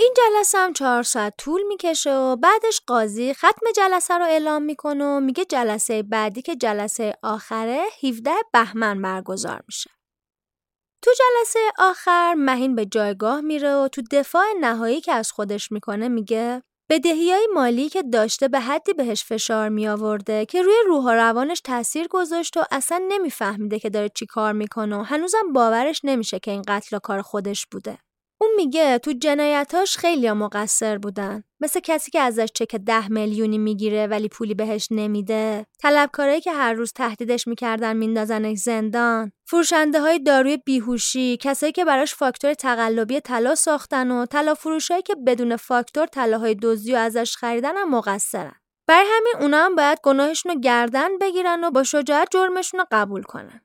این 0.00 0.14
جلسه 0.16 0.58
هم 0.58 0.72
چهار 0.72 1.02
ساعت 1.02 1.34
طول 1.38 1.62
می‌کشه 1.62 2.14
و 2.14 2.36
بعدش 2.36 2.80
قاضی 2.86 3.34
ختم 3.34 3.72
جلسه 3.76 4.18
رو 4.18 4.24
اعلام 4.24 4.62
می‌کنه 4.62 5.04
و 5.04 5.20
میگه 5.20 5.44
جلسه 5.44 6.02
بعدی 6.02 6.42
که 6.42 6.56
جلسه 6.56 7.14
آخره 7.22 7.84
17 8.02 8.30
بهمن 8.52 9.02
برگزار 9.02 9.62
میشه. 9.66 9.90
تو 11.04 11.10
جلسه 11.10 11.58
آخر 11.78 12.34
مهین 12.34 12.74
به 12.74 12.86
جایگاه 12.86 13.40
میره 13.40 13.74
و 13.74 13.88
تو 13.88 14.02
دفاع 14.10 14.44
نهایی 14.60 15.00
که 15.00 15.12
از 15.12 15.32
خودش 15.32 15.72
می‌کنه 15.72 16.08
میگه 16.08 16.62
بدهی 16.90 17.32
های 17.32 17.48
مالی 17.54 17.88
که 17.88 18.02
داشته 18.02 18.48
به 18.48 18.60
حدی 18.60 18.92
بهش 18.92 19.24
فشار 19.24 19.68
می 19.68 19.88
آورده 19.88 20.46
که 20.46 20.62
روی 20.62 20.76
روح 20.86 21.04
و 21.04 21.10
روانش 21.10 21.60
تاثیر 21.60 22.08
گذاشت 22.08 22.56
و 22.56 22.64
اصلا 22.70 23.04
نمیفهمیده 23.08 23.78
که 23.78 23.90
داره 23.90 24.08
چی 24.08 24.26
کار 24.26 24.52
می‌کنه 24.52 24.96
و 24.96 25.02
هنوزم 25.02 25.52
باورش 25.52 26.00
نمیشه 26.04 26.38
که 26.38 26.50
این 26.50 26.62
قتل 26.68 26.98
کار 26.98 27.22
خودش 27.22 27.66
بوده. 27.72 27.98
اون 28.40 28.50
میگه 28.56 28.98
تو 28.98 29.12
جنایتاش 29.12 29.96
خیلی 29.96 30.32
مقصر 30.32 30.98
بودن. 30.98 31.44
مثل 31.60 31.80
کسی 31.80 32.10
که 32.10 32.20
ازش 32.20 32.48
چک 32.54 32.76
ده 32.76 33.08
میلیونی 33.08 33.58
می‌گیره 33.58 34.06
ولی 34.06 34.28
پولی 34.28 34.54
بهش 34.54 34.88
نمیده. 34.90 35.66
طلبکارایی 35.82 36.40
که 36.40 36.52
هر 36.52 36.72
روز 36.72 36.92
تهدیدش 36.92 37.48
می‌کردن 37.48 37.96
میندازنش 37.96 38.58
زندان. 38.58 39.32
فروشنده 39.46 40.00
های 40.00 40.18
داروی 40.18 40.56
بیهوشی 40.56 41.36
کسایی 41.36 41.72
که 41.72 41.84
براش 41.84 42.14
فاکتور 42.14 42.54
تقلبی 42.54 43.20
طلا 43.20 43.54
ساختن 43.54 44.10
و 44.10 44.26
طلا 44.26 44.54
فروشایی 44.54 45.02
که 45.02 45.14
بدون 45.26 45.56
فاکتور 45.56 46.06
طلاهای 46.06 46.54
دزدی 46.54 46.92
و 46.92 46.96
ازش 46.96 47.36
خریدن 47.36 47.76
هم 47.76 47.90
مقصرن. 47.90 48.54
برای 48.86 49.06
همین 49.16 49.34
اونا 49.40 49.64
هم 49.64 49.74
باید 49.74 49.98
گناهشون 50.02 50.52
رو 50.52 50.60
گردن 50.60 51.18
بگیرن 51.18 51.64
و 51.64 51.70
با 51.70 51.82
شجاعت 51.82 52.28
جرمشون 52.30 52.80
رو 52.80 52.86
قبول 52.90 53.22
کنن. 53.22 53.60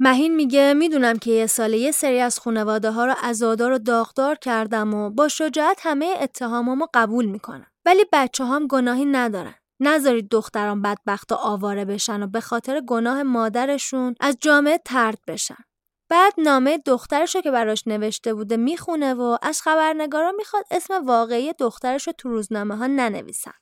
مهین 0.00 0.34
میگه 0.34 0.74
می‌دونم 0.74 1.18
که 1.18 1.30
یه 1.30 1.46
ساله 1.46 1.78
یه 1.78 1.90
سری 1.90 2.20
از 2.20 2.38
خانواده 2.38 2.90
ها 2.90 3.06
رو 3.06 3.14
ازادار 3.22 3.72
و 3.72 3.78
داغدار 3.78 4.34
کردم 4.34 4.94
و 4.94 5.10
با 5.10 5.28
شجاعت 5.28 5.80
همه 5.82 6.14
اتهامامو 6.20 6.86
قبول 6.94 7.24
می‌کنم. 7.24 7.66
ولی 7.86 8.04
بچه 8.12 8.44
هم 8.44 8.66
گناهی 8.66 9.04
ندارن. 9.04 9.54
نذارید 9.80 10.28
دختران 10.28 10.82
بدبخت 10.82 11.32
و 11.32 11.34
آواره 11.34 11.84
بشن 11.84 12.22
و 12.22 12.26
به 12.26 12.40
خاطر 12.40 12.80
گناه 12.80 13.22
مادرشون 13.22 14.14
از 14.20 14.36
جامعه 14.40 14.80
ترد 14.84 15.18
بشن. 15.28 15.56
بعد 16.10 16.32
نامه 16.38 16.78
دخترش 16.78 17.34
رو 17.34 17.40
که 17.40 17.50
براش 17.50 17.86
نوشته 17.86 18.34
بوده 18.34 18.56
می‌خونه 18.56 19.14
و 19.14 19.36
از 19.42 19.62
خبرنگارا 19.62 20.32
می‌خواد 20.32 20.64
اسم 20.70 21.06
واقعی 21.06 21.52
دخترش 21.52 22.06
رو 22.06 22.12
تو 22.18 22.28
روزنامه 22.28 22.76
ها 22.76 22.86
ننویسن. 22.86 23.52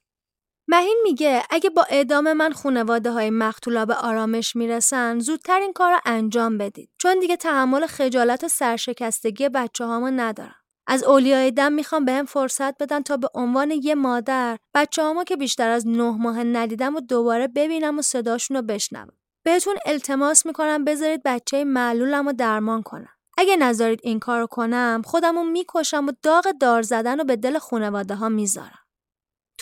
مهین 0.74 1.00
میگه 1.02 1.42
اگه 1.50 1.70
با 1.70 1.86
اعدام 1.90 2.32
من 2.32 2.52
خونواده 2.52 3.10
های 3.10 3.30
مقتولا 3.30 3.84
به 3.84 3.94
آرامش 3.94 4.56
می‌رسن 4.56 5.18
زودتر 5.18 5.60
این 5.60 5.72
کار 5.72 5.92
رو 5.92 5.98
انجام 6.04 6.58
بدید 6.58 6.90
چون 6.98 7.18
دیگه 7.18 7.36
تحمل 7.36 7.86
خجالت 7.86 8.44
و 8.44 8.48
سرشکستگی 8.48 9.48
بچه 9.48 9.84
هامو 9.84 10.10
ندارم. 10.10 10.54
از 10.86 11.04
اولیای 11.04 11.50
دم 11.50 11.72
می‌خوام 11.72 12.04
بهم 12.04 12.24
فرصت 12.24 12.82
بدن 12.82 13.02
تا 13.02 13.16
به 13.16 13.28
عنوان 13.34 13.70
یه 13.70 13.94
مادر 13.94 14.58
بچه 14.74 15.02
هامو 15.02 15.24
که 15.24 15.36
بیشتر 15.36 15.70
از 15.70 15.88
نه 15.88 16.10
ماه 16.10 16.42
ندیدم 16.44 16.96
و 16.96 17.00
دوباره 17.00 17.48
ببینم 17.48 17.98
و 17.98 18.02
صداشون 18.02 18.56
رو 18.56 18.62
بشنوم. 18.62 19.16
بهتون 19.44 19.74
التماس 19.86 20.46
می‌کنم 20.46 20.84
بذارید 20.84 21.22
بچه 21.24 21.64
معلولم 21.64 22.26
رو 22.26 22.32
درمان 22.32 22.82
کنم. 22.82 23.12
اگه 23.38 23.56
نذارید 23.56 24.00
این 24.02 24.18
کارو 24.18 24.46
کنم 24.46 25.02
خودمو 25.04 25.44
می‌کشم 25.44 26.06
و 26.06 26.12
داغ 26.22 26.50
دار 26.60 26.82
زدن 26.82 27.18
رو 27.18 27.24
به 27.24 27.36
دل 27.36 27.58
خونواده 27.58 28.14
ها 28.14 28.28
می‌ذارم. 28.28 28.83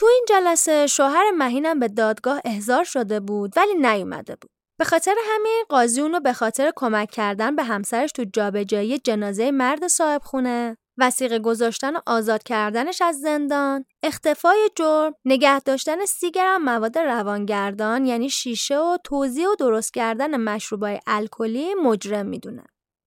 تو 0.02 0.08
این 0.08 0.24
جلسه 0.28 0.86
شوهر 0.86 1.30
مهینم 1.30 1.78
به 1.78 1.88
دادگاه 1.88 2.40
احضار 2.44 2.84
شده 2.84 3.20
بود 3.20 3.52
ولی 3.56 3.74
نیومده 3.74 4.36
بود. 4.36 4.50
به 4.78 4.84
خاطر 4.84 5.14
همین 5.24 5.64
قاضی 5.68 6.00
اونو 6.00 6.20
به 6.20 6.32
خاطر 6.32 6.72
کمک 6.76 7.10
کردن 7.10 7.56
به 7.56 7.62
همسرش 7.62 8.12
تو 8.12 8.24
جابجایی 8.32 8.98
جنازه 8.98 9.50
مرد 9.50 9.86
صاحب 9.86 10.22
خونه، 10.22 10.76
وسیقه 10.98 11.38
گذاشتن 11.38 11.96
و 11.96 12.00
آزاد 12.06 12.42
کردنش 12.42 13.02
از 13.02 13.20
زندان، 13.20 13.84
اختفای 14.02 14.70
جرم، 14.76 15.14
نگه 15.24 15.60
داشتن 15.60 16.04
سی 16.04 16.30
گرم 16.30 16.64
مواد 16.64 16.98
روانگردان 16.98 18.06
یعنی 18.06 18.30
شیشه 18.30 18.78
و 18.78 18.98
توزیع 19.04 19.48
و 19.48 19.54
درست 19.54 19.94
کردن 19.94 20.36
مشروبای 20.36 21.00
الکلی 21.06 21.74
مجرم 21.74 22.26
می‌دونه. 22.26 22.64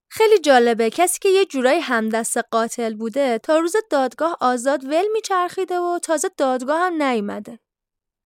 خیلی 0.10 0.40
جالبه 0.40 0.90
کسی 0.90 1.20
که 1.22 1.30
یه 1.30 1.46
جورایی 1.46 1.80
همدست 1.80 2.38
قاتل 2.38 2.94
بوده 2.94 3.38
تا 3.38 3.58
روز 3.58 3.76
دادگاه 3.92 4.38
آزاد 4.42 4.84
ول 4.86 5.06
میچرخیده 5.14 5.80
و 5.80 6.00
تازه 6.04 6.30
دادگاه 6.38 6.80
هم 6.80 7.04
نیومده. 7.04 7.60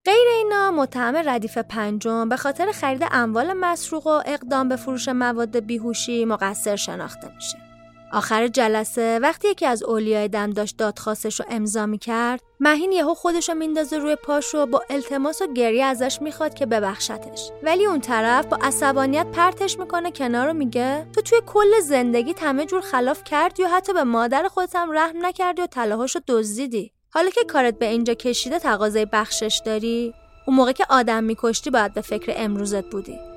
غیر 0.05 0.27
اینا 0.37 0.71
متهم 0.71 1.15
ردیف 1.15 1.57
پنجم 1.57 2.29
به 2.29 2.37
خاطر 2.37 2.71
خرید 2.71 3.03
اموال 3.11 3.53
مسروق 3.53 4.07
و 4.07 4.21
اقدام 4.25 4.69
به 4.69 4.75
فروش 4.75 5.07
مواد 5.07 5.59
بیهوشی 5.59 6.25
مقصر 6.25 6.75
شناخته 6.75 7.35
میشه. 7.35 7.68
آخر 8.13 8.47
جلسه 8.47 9.19
وقتی 9.19 9.47
یکی 9.47 9.65
از 9.65 9.83
اولیای 9.83 10.27
دم 10.27 10.51
داشت 10.51 10.77
دادخواستش 10.77 11.39
رو 11.39 11.45
امضا 11.49 11.85
می‌کرد 11.85 12.41
مهین 12.59 12.91
یهو 12.91 13.13
خودش 13.13 13.49
رو 13.49 13.55
میندازه 13.55 13.97
روی 13.97 14.15
پاش 14.15 14.55
و 14.55 14.65
با 14.65 14.83
التماس 14.89 15.41
و 15.41 15.53
گریه 15.53 15.85
ازش 15.85 16.21
می‌خواد 16.21 16.53
که 16.53 16.65
ببخشتش. 16.65 17.51
ولی 17.63 17.85
اون 17.85 18.01
طرف 18.01 18.45
با 18.45 18.57
عصبانیت 18.61 19.27
پرتش 19.27 19.79
می‌کنه 19.79 20.11
کنار 20.11 20.47
رو 20.47 20.53
میگه 20.53 21.07
تو 21.15 21.21
توی 21.21 21.41
کل 21.47 21.79
زندگی 21.83 22.35
همه 22.41 22.65
جور 22.65 22.81
خلاف 22.81 23.23
کردی 23.23 23.63
و 23.63 23.67
حتی 23.67 23.93
به 23.93 24.03
مادر 24.03 24.47
خودت 24.47 24.75
هم 24.75 24.91
رحم 24.91 25.25
نکردی 25.25 25.61
و 25.61 25.67
طلاهاشو 25.67 26.19
دزدیدی. 26.27 26.91
حالا 27.09 27.29
که 27.29 27.41
کارت 27.43 27.79
به 27.79 27.85
اینجا 27.85 28.13
کشیده 28.13 28.59
تقاضای 28.59 29.05
بخشش 29.05 29.61
داری؟ 29.65 30.13
اون 30.47 30.55
موقع 30.55 30.71
که 30.71 30.85
آدم 30.89 31.23
میکشتی 31.23 31.69
باید 31.69 31.93
به 31.93 32.01
فکر 32.01 32.33
امروزت 32.35 32.85
بودی. 32.85 33.28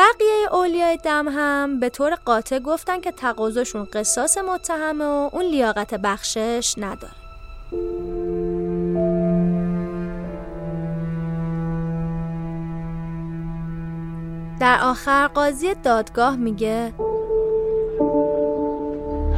بقیه 0.00 0.48
اولیای 0.52 0.96
دم 0.96 1.28
هم 1.28 1.80
به 1.80 1.88
طور 1.88 2.14
قاطع 2.24 2.58
گفتن 2.58 3.00
که 3.00 3.12
تقاضاشون 3.12 3.88
قصاص 3.92 4.38
متهمه 4.38 5.04
و 5.04 5.30
اون 5.32 5.44
لیاقت 5.44 5.94
بخشش 5.94 6.74
نداره. 6.78 7.12
در 14.60 14.78
آخر 14.82 15.26
قاضی 15.26 15.74
دادگاه 15.74 16.36
میگه 16.36 16.92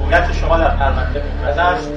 هویت 0.05 0.33
شما 0.33 0.59
در 0.59 0.77
پرونده 0.77 1.23
مبرز 1.41 1.59
است 1.59 1.93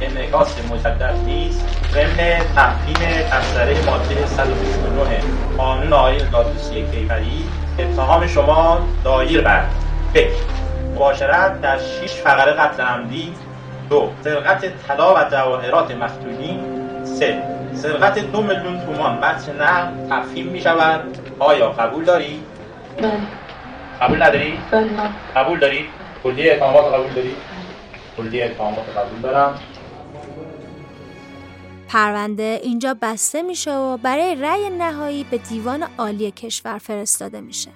انعکاس 0.00 0.58
مجدد 0.70 1.14
نیست. 1.26 1.68
ضمن 1.92 2.40
تفهیم 2.56 3.28
تفسره 3.30 3.84
ماده 3.86 4.26
129 4.26 5.20
قانون 5.58 5.92
آیین 5.92 6.30
دادرسی 6.30 6.84
کیفری 6.92 7.44
اتهام 7.78 8.26
شما 8.26 8.78
دایر 9.04 9.40
بر. 9.40 9.64
فکر. 10.14 10.30
مباشرت 10.94 11.60
در 11.60 11.78
6 11.78 12.10
فقره 12.10 12.52
قتل 12.52 12.82
عمدی. 12.82 13.34
دو 13.90 14.10
سرقت 14.24 14.64
طلا 14.88 15.14
و 15.14 15.18
جواهرات 15.30 15.90
مفتونی. 15.90 16.60
سه 17.04 17.42
سرقت 17.74 18.18
دو 18.18 18.42
میلیون 18.42 18.80
تومان 18.86 19.20
بچه 19.20 19.52
نه 19.52 19.88
تفهیم 20.10 20.46
می 20.46 20.60
شود. 20.60 21.18
آیا 21.38 21.68
قبول 21.68 22.04
داری؟ 22.04 22.40
بله. 22.98 23.10
قبول 24.00 24.22
نداری؟ 24.22 24.58
بله 24.70 24.88
قبول 25.36 25.58
داری؟ 25.58 25.88
کلیه 26.22 26.52
اتهامات 26.52 26.94
قبول 26.94 27.12
داری؟ 27.14 27.34
کلیه 28.16 28.44
اتهامات 28.44 28.84
قبول 28.96 29.20
دارم. 29.22 29.54
پرونده 31.94 32.60
اینجا 32.62 32.96
بسته 33.02 33.42
میشه 33.42 33.76
و 33.76 33.96
برای 33.96 34.34
رأی 34.34 34.70
نهایی 34.70 35.24
به 35.24 35.38
دیوان 35.38 35.82
عالی 35.98 36.30
کشور 36.30 36.78
فرستاده 36.78 37.40
میشه. 37.40 37.70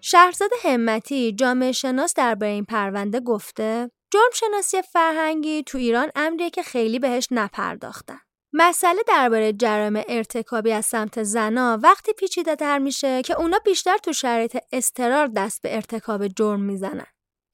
شهرزاد 0.00 0.50
همتی 0.64 1.32
جامعه 1.32 1.72
شناس 1.72 2.14
درباره 2.14 2.52
این 2.52 2.64
پرونده 2.64 3.20
گفته 3.20 3.90
جرم 4.12 4.30
شناسی 4.34 4.82
فرهنگی 4.82 5.62
تو 5.62 5.78
ایران 5.78 6.10
امریه 6.16 6.50
که 6.50 6.62
خیلی 6.62 6.98
بهش 6.98 7.28
نپرداختن. 7.30 8.20
مسئله 8.54 9.02
درباره 9.08 9.52
جرایم 9.52 10.02
ارتکابی 10.08 10.72
از 10.72 10.86
سمت 10.86 11.22
زنا 11.22 11.78
وقتی 11.82 12.12
پیچیده 12.12 12.56
تر 12.56 12.78
میشه 12.78 13.22
که 13.22 13.40
اونا 13.40 13.58
بیشتر 13.64 13.96
تو 13.96 14.12
شرایط 14.12 14.56
استرار 14.72 15.26
دست 15.26 15.62
به 15.62 15.74
ارتکاب 15.74 16.28
جرم 16.28 16.60
می‌زنن. 16.60 17.06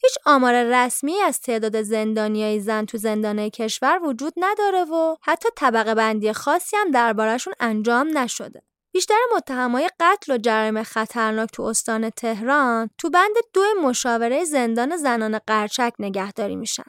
هیچ 0.02 0.12
آمار 0.26 0.64
رسمی 0.64 1.20
از 1.20 1.40
تعداد 1.40 1.82
زندانیای 1.82 2.60
زن 2.60 2.84
تو 2.84 2.98
زندانه 2.98 3.50
کشور 3.50 4.00
وجود 4.04 4.32
نداره 4.36 4.84
و 4.84 5.16
حتی 5.22 5.48
طبقه 5.56 5.94
بندی 5.94 6.32
خاصی 6.32 6.76
هم 6.76 6.90
دربارهشون 6.90 7.54
انجام 7.60 8.18
نشده. 8.18 8.62
بیشتر 8.92 9.18
متهمای 9.36 9.90
قتل 10.00 10.32
و 10.32 10.38
جرایم 10.38 10.82
خطرناک 10.82 11.50
تو 11.52 11.62
استان 11.62 12.10
تهران 12.10 12.90
تو 12.98 13.10
بند 13.10 13.34
دو 13.54 13.64
مشاوره 13.82 14.44
زندان 14.44 14.96
زنان 14.96 15.38
قرچک 15.38 15.92
نگهداری 15.98 16.56
میشن. 16.56 16.84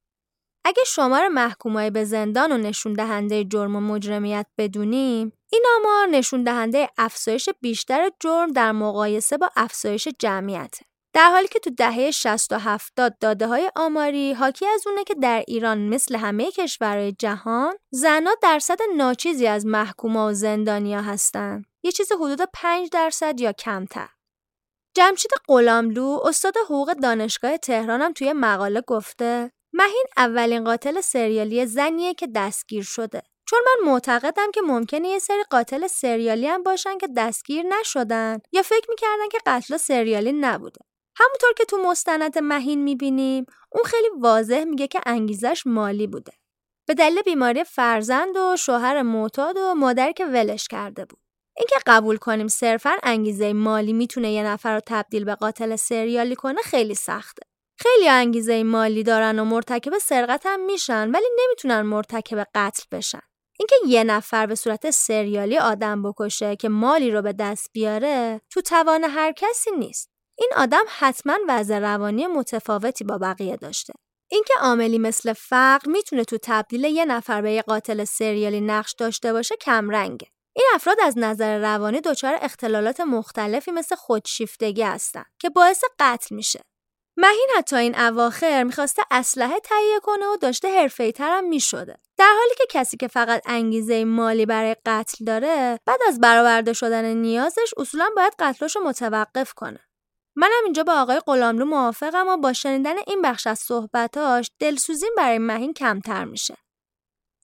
اگه 0.65 0.83
شمار 0.87 1.29
محکومای 1.29 1.91
به 1.91 2.05
زندان 2.05 2.53
و 2.53 2.59
نشون 2.59 2.93
دهنده 2.93 3.45
جرم 3.45 3.77
و 3.77 3.81
مجرمیت 3.81 4.47
بدونیم 4.59 5.33
این 5.53 5.65
آمار 5.79 6.07
نشون 6.07 6.43
دهنده 6.43 6.89
افزایش 6.99 7.49
بیشتر 7.61 8.11
جرم 8.21 8.53
در 8.53 8.73
مقایسه 8.73 9.39
با 9.39 9.51
افزایش 9.57 10.09
جمعیته. 10.19 10.92
در 11.15 11.31
حالی 11.31 11.49
که 11.49 11.59
تو 11.59 11.71
دهه 11.71 12.11
60 12.11 12.53
و 12.53 12.59
70 12.59 13.19
داده 13.21 13.47
های 13.47 13.71
آماری 13.77 14.33
حاکی 14.33 14.67
از 14.67 14.87
اونه 14.87 15.05
که 15.05 15.15
در 15.15 15.45
ایران 15.49 15.79
مثل 15.89 16.17
همه 16.17 16.51
کشورهای 16.51 17.13
جهان 17.13 17.75
زنها 17.91 18.35
درصد 18.43 18.79
ناچیزی 18.97 19.47
از 19.47 19.67
محکوما 19.67 20.29
و 20.29 20.33
زندانیا 20.33 21.01
هستن. 21.03 21.63
یه 21.83 21.93
چیز 21.93 22.13
حدود 22.13 22.49
5 22.55 22.89
درصد 22.93 23.41
یا 23.41 23.53
کمتر. 23.53 24.09
جمشید 24.97 25.31
غلاملو 25.49 26.21
استاد 26.25 26.55
حقوق 26.65 26.93
دانشگاه 26.93 27.57
تهرانم 27.57 28.13
توی 28.13 28.33
مقاله 28.33 28.81
گفته 28.81 29.51
مهین 29.73 30.07
اولین 30.17 30.65
قاتل 30.65 31.01
سریالی 31.01 31.67
زنیه 31.67 32.15
که 32.15 32.29
دستگیر 32.35 32.83
شده. 32.83 33.23
چون 33.49 33.61
من 33.67 33.91
معتقدم 33.91 34.51
که 34.51 34.61
ممکنه 34.61 35.09
یه 35.09 35.19
سری 35.19 35.43
قاتل 35.51 35.87
سریالی 35.87 36.47
هم 36.47 36.63
باشن 36.63 36.99
که 36.99 37.09
دستگیر 37.17 37.63
نشدن 37.63 38.39
یا 38.53 38.63
فکر 38.63 38.87
می‌کردن 38.89 39.29
که 39.33 39.39
قتل 39.47 39.77
سریالی 39.77 40.33
نبوده. 40.33 40.81
همونطور 41.17 41.53
که 41.57 41.65
تو 41.65 41.77
مستند 41.77 42.39
مهین 42.39 42.83
می‌بینیم 42.83 43.47
اون 43.73 43.85
خیلی 43.85 44.09
واضح 44.21 44.65
میگه 44.65 44.87
که 44.87 45.01
انگیزش 45.07 45.63
مالی 45.67 46.07
بوده. 46.07 46.33
به 46.89 46.95
دلیل 46.95 47.23
بیماری 47.23 47.65
فرزند 47.65 48.37
و 48.37 48.57
شوهر 48.57 49.03
معتاد 49.03 49.57
و 49.57 49.75
مادری 49.75 50.13
که 50.13 50.27
ولش 50.27 50.69
کرده 50.69 51.05
بود. 51.05 51.21
اینکه 51.57 51.77
قبول 51.87 52.17
کنیم 52.17 52.49
صرفا 52.49 52.97
انگیزه 53.03 53.53
مالی 53.53 53.93
می‌تونه 53.93 54.33
یه 54.33 54.43
نفر 54.43 54.75
رو 54.75 54.81
تبدیل 54.87 55.25
به 55.25 55.35
قاتل 55.35 55.77
سریالی 55.77 56.35
کنه 56.35 56.63
خیلی 56.63 56.95
سخته. 56.95 57.43
خیلی 57.79 58.09
انگیزه 58.09 58.63
مالی 58.63 59.03
دارن 59.03 59.39
و 59.39 59.45
مرتکب 59.45 59.99
سرقت 59.99 60.43
هم 60.47 60.61
میشن 60.61 61.11
ولی 61.11 61.27
نمی‌تونن 61.41 61.83
مرتکب 61.83 62.47
قتل 62.55 62.83
بشن. 62.93 63.23
اینکه 63.59 63.77
یه 63.87 64.05
نفر 64.05 64.47
به 64.47 64.55
صورت 64.55 64.91
سریالی 64.91 65.59
آدم 65.59 66.03
بکشه 66.03 66.57
که 66.57 66.69
مالی 66.69 67.11
رو 67.11 67.23
به 67.23 67.33
دست 67.33 67.71
بیاره 67.73 68.41
تو 68.51 68.61
توان 68.61 69.05
هر 69.05 69.33
کسی 69.33 69.71
نیست. 69.71 70.12
این 70.43 70.51
آدم 70.57 70.85
حتما 70.89 71.39
وضع 71.49 71.79
روانی 71.79 72.27
متفاوتی 72.27 73.05
با 73.05 73.19
بقیه 73.19 73.57
داشته. 73.57 73.93
اینکه 74.31 74.55
عاملی 74.61 74.99
مثل 74.99 75.33
فقر 75.33 75.91
می‌تونه 75.91 76.25
تو 76.25 76.39
تبدیل 76.43 76.85
یه 76.85 77.05
نفر 77.05 77.43
به 77.43 77.53
یه 77.53 77.63
قاتل 77.63 78.05
سریالی 78.05 78.61
نقش 78.61 78.95
داشته 78.99 79.33
باشه 79.33 79.57
کمرنگه. 79.57 80.27
این 80.57 80.67
افراد 80.75 80.97
از 81.03 81.19
نظر 81.19 81.59
روانی 81.59 82.01
دچار 82.01 82.39
اختلالات 82.43 83.01
مختلفی 83.01 83.71
مثل 83.71 83.95
خودشیفتگی 83.95 84.83
هستن 84.83 85.25
که 85.39 85.51
باعث 85.51 85.85
قتل 85.99 86.35
میشه. 86.35 86.61
مهین 87.17 87.49
حتی 87.57 87.77
این 87.77 87.99
اواخر 87.99 88.63
می‌خواسته 88.63 89.03
اسلحه 89.11 89.61
تهیه 89.61 90.01
کنه 90.01 90.27
و 90.27 90.37
داشته 90.37 90.81
حرفه‌ای 90.81 91.13
ترم 91.13 91.45
می‌شده. 91.45 91.97
در 92.19 92.35
حالی 92.39 92.55
که 92.59 92.65
کسی 92.71 92.97
که 92.97 93.09
فقط 93.09 93.43
انگیزه 93.47 94.05
مالی 94.05 94.47
برای 94.47 94.77
قتل 94.87 95.25
داره 95.25 95.81
بعد 95.87 96.01
از 96.09 96.21
برآورده 96.21 96.73
شدن 96.73 97.05
نیازش 97.05 97.75
اصولا 97.77 98.11
باید 98.17 98.35
قتلش 98.39 98.77
رو 98.77 98.83
متوقف 98.83 99.53
کنه. 99.53 99.81
منم 100.37 100.65
اینجا 100.65 100.83
با 100.83 100.93
آقای 101.01 101.21
غلاملو 101.27 101.65
موافقم 101.65 102.29
و 102.29 102.37
با 102.37 102.53
شنیدن 102.53 102.95
این 103.07 103.23
بخش 103.23 103.47
از 103.47 103.59
صحبتاش 103.59 104.51
دلسوزیم 104.59 105.11
برای 105.17 105.39
مهین 105.39 105.73
کمتر 105.73 106.25
میشه. 106.25 106.57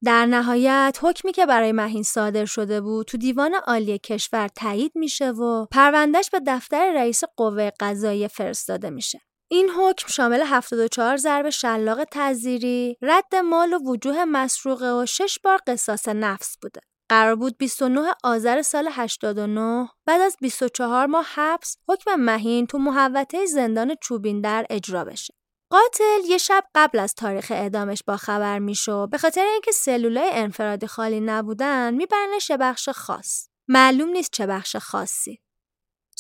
در 0.05 0.27
نهایت 0.27 0.99
حکمی 1.03 1.33
که 1.33 1.47
برای 1.47 1.73
مهین 1.73 2.03
صادر 2.03 2.45
شده 2.45 2.81
بود 2.81 3.07
تو 3.07 3.17
دیوان 3.17 3.55
عالی 3.55 3.99
کشور 3.99 4.49
تایید 4.49 4.93
میشه 4.95 5.31
و 5.31 5.67
پروندهش 5.67 6.31
به 6.31 6.41
دفتر 6.47 6.93
رئیس 6.93 7.25
قوه 7.37 7.71
قضایی 7.81 8.29
فرستاده 8.29 8.91
میشه. 8.91 9.21
این 9.51 9.71
حکم 9.71 10.09
شامل 10.09 10.43
74 10.45 11.17
ضرب 11.17 11.51
شلاق 11.51 12.05
تذیری، 12.05 12.97
رد 13.03 13.35
مال 13.35 13.73
و 13.73 13.79
وجوه 13.79 14.25
مسروقه 14.25 14.93
و 14.93 15.07
6 15.07 15.39
بار 15.45 15.61
قصاص 15.67 16.09
نفس 16.09 16.57
بوده. 16.63 16.81
قرار 17.09 17.35
بود 17.35 17.59
29 17.59 18.15
آذر 18.25 18.63
سال 18.63 18.89
89 18.93 19.89
بعد 20.07 20.21
از 20.21 20.37
24 20.41 21.07
ماه 21.07 21.27
حبس 21.35 21.77
حکم 21.89 22.15
مهین 22.15 22.67
تو 22.67 22.79
محوطه 22.79 23.47
زندان 23.47 23.95
چوبین 24.03 24.41
در 24.41 24.67
اجرا 24.71 25.05
بشه. 25.05 25.35
قاتل 25.71 26.21
یه 26.25 26.39
شب 26.39 26.65
قبل 26.75 26.99
از 26.99 27.15
تاریخ 27.15 27.51
اعدامش 27.51 28.03
با 28.07 28.17
خبر 28.17 28.59
میشو 28.59 29.07
به 29.07 29.19
خاطر 29.19 29.45
اینکه 29.53 29.73
سلولای 29.73 30.31
انفرادی 30.33 30.87
خالی 30.87 31.21
نبودن 31.21 31.95
میبرنش 31.95 32.51
بخش 32.51 32.89
خاص. 32.89 33.49
معلوم 33.69 34.09
نیست 34.09 34.31
چه 34.33 34.47
بخش 34.47 34.77
خاصی. 34.77 35.41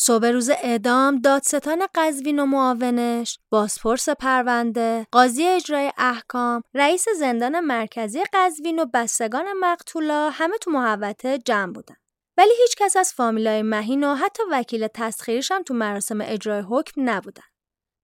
صبح 0.00 0.26
روز 0.26 0.50
اعدام 0.50 1.20
دادستان 1.20 1.86
قزوین 1.94 2.38
و 2.38 2.46
معاونش، 2.46 3.38
بازپرس 3.50 4.08
پرونده، 4.08 5.06
قاضی 5.12 5.44
اجرای 5.44 5.92
احکام، 5.98 6.62
رئیس 6.74 7.04
زندان 7.18 7.60
مرکزی 7.60 8.22
قزوین 8.32 8.78
و 8.78 8.86
بستگان 8.94 9.44
مقتولا 9.60 10.30
همه 10.30 10.58
تو 10.58 10.70
محوطه 10.70 11.38
جمع 11.38 11.72
بودن. 11.72 11.94
ولی 12.36 12.50
هیچ 12.62 12.76
کس 12.76 12.96
از 12.96 13.12
فامیلای 13.12 13.62
مهین 13.62 14.04
و 14.04 14.14
حتی 14.14 14.42
وکیل 14.50 14.86
تسخیرش 14.86 15.52
هم 15.52 15.62
تو 15.62 15.74
مراسم 15.74 16.20
اجرای 16.20 16.62
حکم 16.70 17.10
نبودن. 17.10 17.42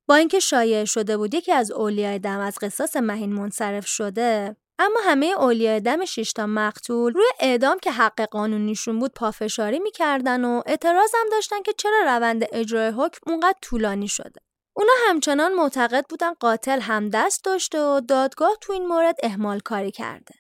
با 0.09 0.15
اینکه 0.15 0.41
شایع 0.41 0.85
شده 0.85 1.17
بود 1.17 1.35
یکی 1.35 1.53
از 1.53 1.71
اولیای 1.71 2.19
دم 2.19 2.39
از 2.39 2.59
قصاص 2.63 2.97
مهین 2.97 3.33
منصرف 3.33 3.87
شده 3.87 4.57
اما 4.79 5.01
همه 5.05 5.27
اولیای 5.27 5.81
دم 5.81 6.05
شیشتا 6.05 6.47
مقتول 6.47 7.13
روی 7.13 7.27
اعدام 7.41 7.79
که 7.79 7.93
حق 7.93 8.21
قانونیشون 8.21 8.99
بود 8.99 9.13
پافشاری 9.13 9.79
می‌کردن 9.79 10.45
و 10.45 10.63
اعتراض 10.67 11.11
هم 11.15 11.29
داشتن 11.33 11.63
که 11.63 11.73
چرا 11.79 12.01
روند 12.07 12.45
اجرای 12.53 12.89
حکم 12.89 13.31
اونقدر 13.31 13.59
طولانی 13.63 14.09
شده. 14.09 14.41
اونا 14.77 14.93
همچنان 15.09 15.55
معتقد 15.55 16.05
بودن 16.09 16.33
قاتل 16.35 16.81
هم 16.81 17.09
دست 17.09 17.45
داشته 17.45 17.81
و 17.81 18.01
دادگاه 18.01 18.57
تو 18.61 18.73
این 18.73 18.87
مورد 18.87 19.17
اهمال 19.23 19.61
کاری 19.61 19.91
کرده. 19.91 20.35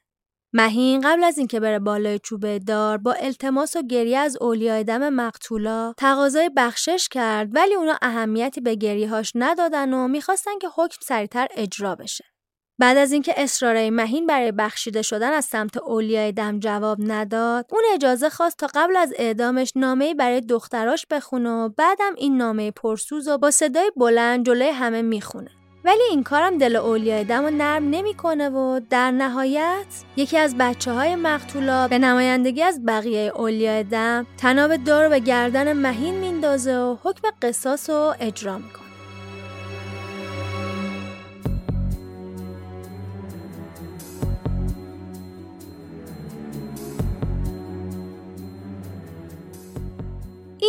مهین 0.52 1.00
قبل 1.00 1.24
از 1.24 1.38
اینکه 1.38 1.60
بره 1.60 1.78
بالای 1.78 2.18
چوبه 2.18 2.58
دار 2.58 2.98
با 2.98 3.12
التماس 3.12 3.76
و 3.76 3.82
گریه 3.82 4.18
از 4.18 4.36
اولیای 4.40 4.84
دم 4.84 5.08
مقتولا 5.08 5.94
تقاضای 5.96 6.50
بخشش 6.56 7.08
کرد 7.10 7.48
ولی 7.52 7.74
اونا 7.74 7.98
اهمیتی 8.02 8.60
به 8.60 8.74
گریهاش 8.74 9.32
ندادن 9.34 9.94
و 9.94 10.08
می‌خواستن 10.08 10.58
که 10.58 10.68
حکم 10.76 10.98
سریعتر 11.02 11.48
اجرا 11.50 11.94
بشه. 11.94 12.33
بعد 12.78 12.96
از 12.96 13.12
اینکه 13.12 13.34
اصرارای 13.36 13.90
مهین 13.90 14.26
برای 14.26 14.52
بخشیده 14.52 15.02
شدن 15.02 15.32
از 15.32 15.44
سمت 15.44 15.76
اولیای 15.76 16.32
دم 16.32 16.58
جواب 16.58 16.98
نداد 17.00 17.66
اون 17.70 17.82
اجازه 17.94 18.30
خواست 18.30 18.58
تا 18.58 18.66
قبل 18.74 18.96
از 18.96 19.12
اعدامش 19.16 19.72
نامه‌ای 19.76 20.14
برای 20.14 20.40
دختراش 20.40 21.06
بخونه 21.10 21.50
و 21.50 21.68
بعدم 21.68 22.12
این 22.16 22.36
نامه 22.36 22.70
پرسوز 22.70 23.28
و 23.28 23.38
با 23.38 23.50
صدای 23.50 23.92
بلند 23.96 24.46
جلوی 24.46 24.68
همه 24.68 25.02
می‌خونه. 25.02 25.50
ولی 25.84 26.02
این 26.10 26.22
کارم 26.22 26.58
دل 26.58 26.76
اولیای 26.76 27.24
دم 27.24 27.42
رو 27.44 27.50
نرم 27.50 27.90
نمی‌کنه 27.90 28.48
و 28.48 28.80
در 28.90 29.10
نهایت 29.10 29.86
یکی 30.16 30.38
از 30.38 30.56
بچه 30.58 30.92
های 30.92 31.16
مقتولا 31.16 31.88
به 31.88 31.98
نمایندگی 31.98 32.62
از 32.62 32.84
بقیه 32.86 33.32
اولیای 33.34 33.84
دم 33.84 34.26
تناب 34.38 34.76
دار 34.76 35.08
به 35.08 35.18
گردن 35.18 35.72
مهین 35.72 36.14
میندازه 36.14 36.76
و 36.76 36.96
حکم 37.02 37.28
قصاص 37.42 37.90
رو 37.90 38.14
اجرا 38.20 38.58
می‌کنه. 38.58 38.83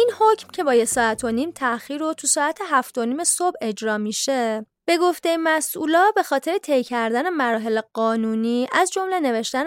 این 0.06 0.14
حکم 0.20 0.48
که 0.48 0.64
با 0.64 0.74
یه 0.74 0.86
ساعت 0.86 1.24
و 1.24 1.32
نیم 1.32 1.52
تأخیر 1.52 1.98
رو 1.98 2.14
تو 2.14 2.28
ساعت 2.28 2.60
هفت 2.70 2.98
و 2.98 3.06
نیم 3.06 3.24
صبح 3.24 3.56
اجرا 3.62 3.98
میشه 3.98 4.66
به 4.88 4.98
گفته 4.98 5.38
مسئولا 5.38 6.12
به 6.16 6.24
خاطر 6.24 6.58
طی 6.58 6.84
کردن 6.84 7.30
مراحل 7.30 7.82
قانونی 7.94 8.68
از 8.72 8.92
جمله 8.92 9.20
نوشتن 9.20 9.66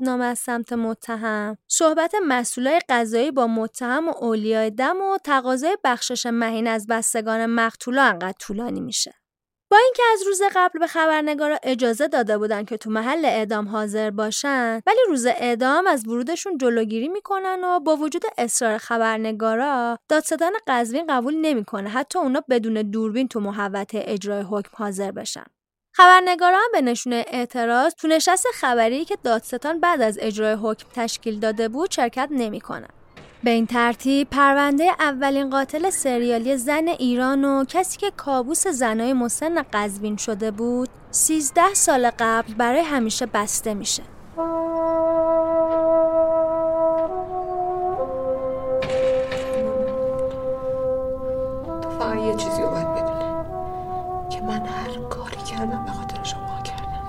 نامه 0.00 0.24
از 0.24 0.38
سمت 0.38 0.72
متهم، 0.72 1.56
صحبت 1.68 2.14
مسئولای 2.26 2.80
قضایی 2.88 3.30
با 3.30 3.46
متهم 3.46 4.08
و 4.08 4.12
اولیای 4.20 4.70
دم 4.70 5.00
و 5.00 5.18
تقاضای 5.24 5.78
بخشش 5.84 6.26
مهین 6.26 6.66
از 6.66 6.86
بستگان 6.86 7.46
مقتولا 7.46 8.02
انقدر 8.02 8.34
طولانی 8.38 8.80
میشه. 8.80 9.14
با 9.74 9.80
اینکه 9.80 10.02
از 10.12 10.22
روز 10.26 10.42
قبل 10.54 10.78
به 10.78 10.86
خبرنگارا 10.86 11.58
اجازه 11.62 12.08
داده 12.08 12.38
بودن 12.38 12.64
که 12.64 12.76
تو 12.76 12.90
محل 12.90 13.24
اعدام 13.24 13.68
حاضر 13.68 14.10
باشن 14.10 14.80
ولی 14.86 14.98
روز 15.08 15.26
اعدام 15.26 15.86
از 15.86 16.08
ورودشون 16.08 16.58
جلوگیری 16.58 17.08
می‌کنن 17.08 17.64
و 17.64 17.80
با 17.80 17.96
وجود 17.96 18.24
اصرار 18.38 18.78
خبرنگارا 18.78 19.98
دادستان 20.08 20.52
قزوین 20.66 21.06
قبول 21.06 21.34
نمی‌کنه. 21.36 21.88
حتی 21.90 22.18
اونا 22.18 22.42
بدون 22.50 22.74
دوربین 22.74 23.28
تو 23.28 23.40
محوطه 23.40 24.02
اجرای 24.06 24.42
حکم 24.50 24.70
حاضر 24.74 25.10
بشن. 25.10 25.44
خبرنگارا 25.92 26.56
هم 26.56 26.72
به 26.72 26.80
نشون 26.80 27.12
اعتراض 27.12 27.94
تو 27.94 28.08
نشست 28.08 28.46
خبری 28.54 29.04
که 29.04 29.16
دادستان 29.24 29.80
بعد 29.80 30.02
از 30.02 30.18
اجرای 30.20 30.56
حکم 30.62 30.86
تشکیل 30.94 31.40
داده 31.40 31.68
بود 31.68 31.90
شرکت 31.90 32.28
نمی‌کنن 32.30 32.93
به 33.44 33.50
این 33.50 33.66
ترتیب 33.66 34.30
پرونده 34.30 34.84
اولین 35.00 35.50
قاتل 35.50 35.90
سریالی 35.90 36.56
زن 36.56 36.88
ایران 36.88 37.44
و 37.44 37.64
کسی 37.64 37.98
که 37.98 38.10
کابوس 38.16 38.66
زنای 38.66 39.12
مسن 39.12 39.62
قزوین 39.72 40.16
شده 40.16 40.50
بود 40.50 40.88
13 41.10 41.74
سال 41.74 42.10
قبل 42.18 42.54
برای 42.54 42.80
همیشه 42.80 43.26
بسته 43.26 43.74
میشه. 43.74 44.02
یه 52.26 52.34
چیزی 52.34 52.62
رو 52.62 52.70
باید 52.70 52.86
که 54.30 54.40
من 54.40 54.66
هر 54.66 55.08
کاری 55.10 55.36
کردم 55.36 55.84
به 55.84 55.90
خاطر 55.90 56.22
شما 56.22 56.62
کردم. 56.64 57.04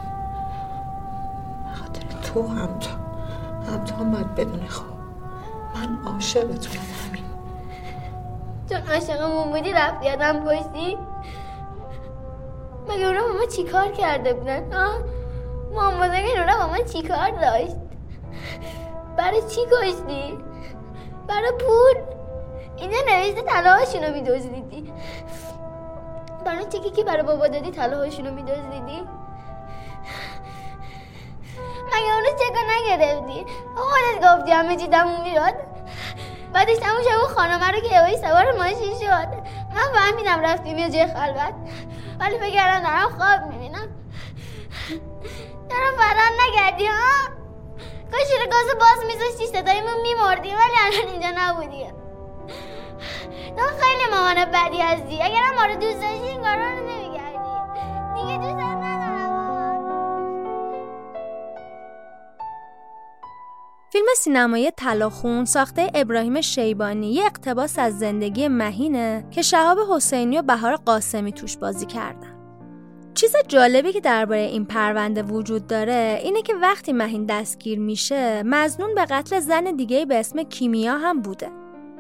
به 1.64 1.76
خاطر 1.76 2.02
تو 2.24 2.48
هم 2.48 2.80
تو 2.80 2.90
هم 3.72 3.84
تو 3.84 3.96
هم 3.96 4.12
باید 4.12 4.36
بدونی 4.36 4.68
خب 4.68 4.95
من 5.76 6.12
عاشقتونم 6.14 6.86
همین 7.06 7.24
چون 8.70 8.94
عاشقمون 8.94 9.52
بودی 9.52 9.72
رفتی 9.72 10.06
یادم 10.06 10.40
پشتی 10.46 10.98
مگه 12.90 13.06
اونا 13.08 13.22
با 13.22 13.34
ما 13.34 13.46
چی 13.46 13.64
کار 13.64 13.92
کرده 13.92 14.34
بودن؟ 14.34 14.74
آه 14.74 14.98
محمد 15.74 16.12
اگه 16.14 16.40
اونا 16.40 16.58
با 16.58 16.68
ما 16.68 16.78
چی 16.78 17.02
کار 17.02 17.30
داشت؟ 17.30 17.76
برای 19.18 19.42
چی 19.42 19.62
کشتی؟ 19.72 20.38
برای 21.28 21.52
پول؟ 21.52 22.16
اینجا 22.78 22.98
نوشته 23.08 23.42
طلاهاشونو 23.42 24.14
میدوزدیدی 24.14 24.94
برای 26.46 26.66
چی 26.66 26.80
که 26.80 27.04
برای 27.04 27.24
بابا 27.24 27.48
دادی 27.48 27.72
طلاهاشونو 27.72 28.32
میدوزدیدی 28.32 29.04
مگه 31.86 32.14
اونو 32.16 32.28
چکا 32.40 32.62
نگرفتی. 32.72 33.46
خودت 33.76 34.18
گفتی 34.28 34.52
همه 34.52 34.76
چی 34.76 34.88
تموم 34.88 35.22
می‌شد. 35.24 35.54
بعدش 36.54 36.78
تموم 36.78 37.02
شد 37.02 37.10
اون 37.10 37.36
خانمه 37.36 37.72
رو 37.72 37.80
که 37.80 37.88
یهویی 37.96 38.18
سوار 38.18 38.52
ماشین 38.52 39.00
شد. 39.00 39.28
من 39.76 39.94
فهمیدم 39.94 40.42
رفتیم 40.42 40.78
یه 40.78 40.90
جای 40.90 41.08
خلوت. 41.08 41.54
ولی 42.20 42.38
فکر 42.38 42.54
کردم 42.54 42.84
دارم 42.84 43.10
خواب 43.10 43.54
می‌بینم. 43.54 43.88
دارم 45.70 45.94
فران 45.98 46.32
نگردی 46.48 46.88
ها؟ 46.88 47.36
کاش 48.12 48.32
رو 48.42 48.52
گاز 48.52 48.80
باز 48.80 49.06
میذاشتی 49.08 49.48
صدایمون 49.48 50.02
میمردی 50.02 50.50
ولی 50.50 50.78
الان 50.86 51.12
اینجا 51.12 51.30
نبودی. 51.38 51.86
تو 53.58 53.64
خیلی 53.82 54.12
مامان 54.12 54.46
بدی 54.46 54.82
هستی. 54.82 55.24
اگرم 55.24 55.56
ما 55.56 55.66
رو 55.66 55.76
دوست 55.76 56.02
داشتی 56.02 56.28
این 56.28 56.42
کارا 56.42 56.70
رو 56.70 56.80
نمی‌کردی. 56.80 57.38
دیگه 58.16 58.38
دوست 58.38 58.58
فیلم 63.92 64.06
سینمایی 64.18 64.72
تلاخون 64.72 65.46
ساخته 65.46 65.92
ابراهیم 65.94 66.42
شیبانی 66.42 67.14
یه 67.14 67.26
اقتباس 67.26 67.80
از 67.80 68.00
زندگی 68.00 68.48
مهینه 68.48 69.28
که 69.32 69.42
شهاب 69.42 69.78
حسینی 69.92 70.38
و 70.38 70.42
بهار 70.42 70.76
قاسمی 70.76 71.32
توش 71.32 71.58
بازی 71.58 71.86
کردن. 71.86 72.36
چیز 73.14 73.36
جالبی 73.48 73.92
که 73.92 74.00
درباره 74.02 74.42
این 74.42 74.66
پرونده 74.66 75.24
وجود 75.24 75.68
داره 75.68 76.20
اینه 76.24 76.42
که 76.42 76.54
وقتی 76.54 76.94
مهین 76.94 77.26
دستگیر 77.26 77.80
میشه 77.80 78.44
مزنون 78.44 78.96
به 78.96 79.06
قتل 79.06 79.40
زن 79.40 79.64
دیگه 79.64 80.06
به 80.06 80.20
اسم 80.20 80.44
کیمیا 80.44 80.98
هم 80.98 81.22
بوده. 81.22 81.52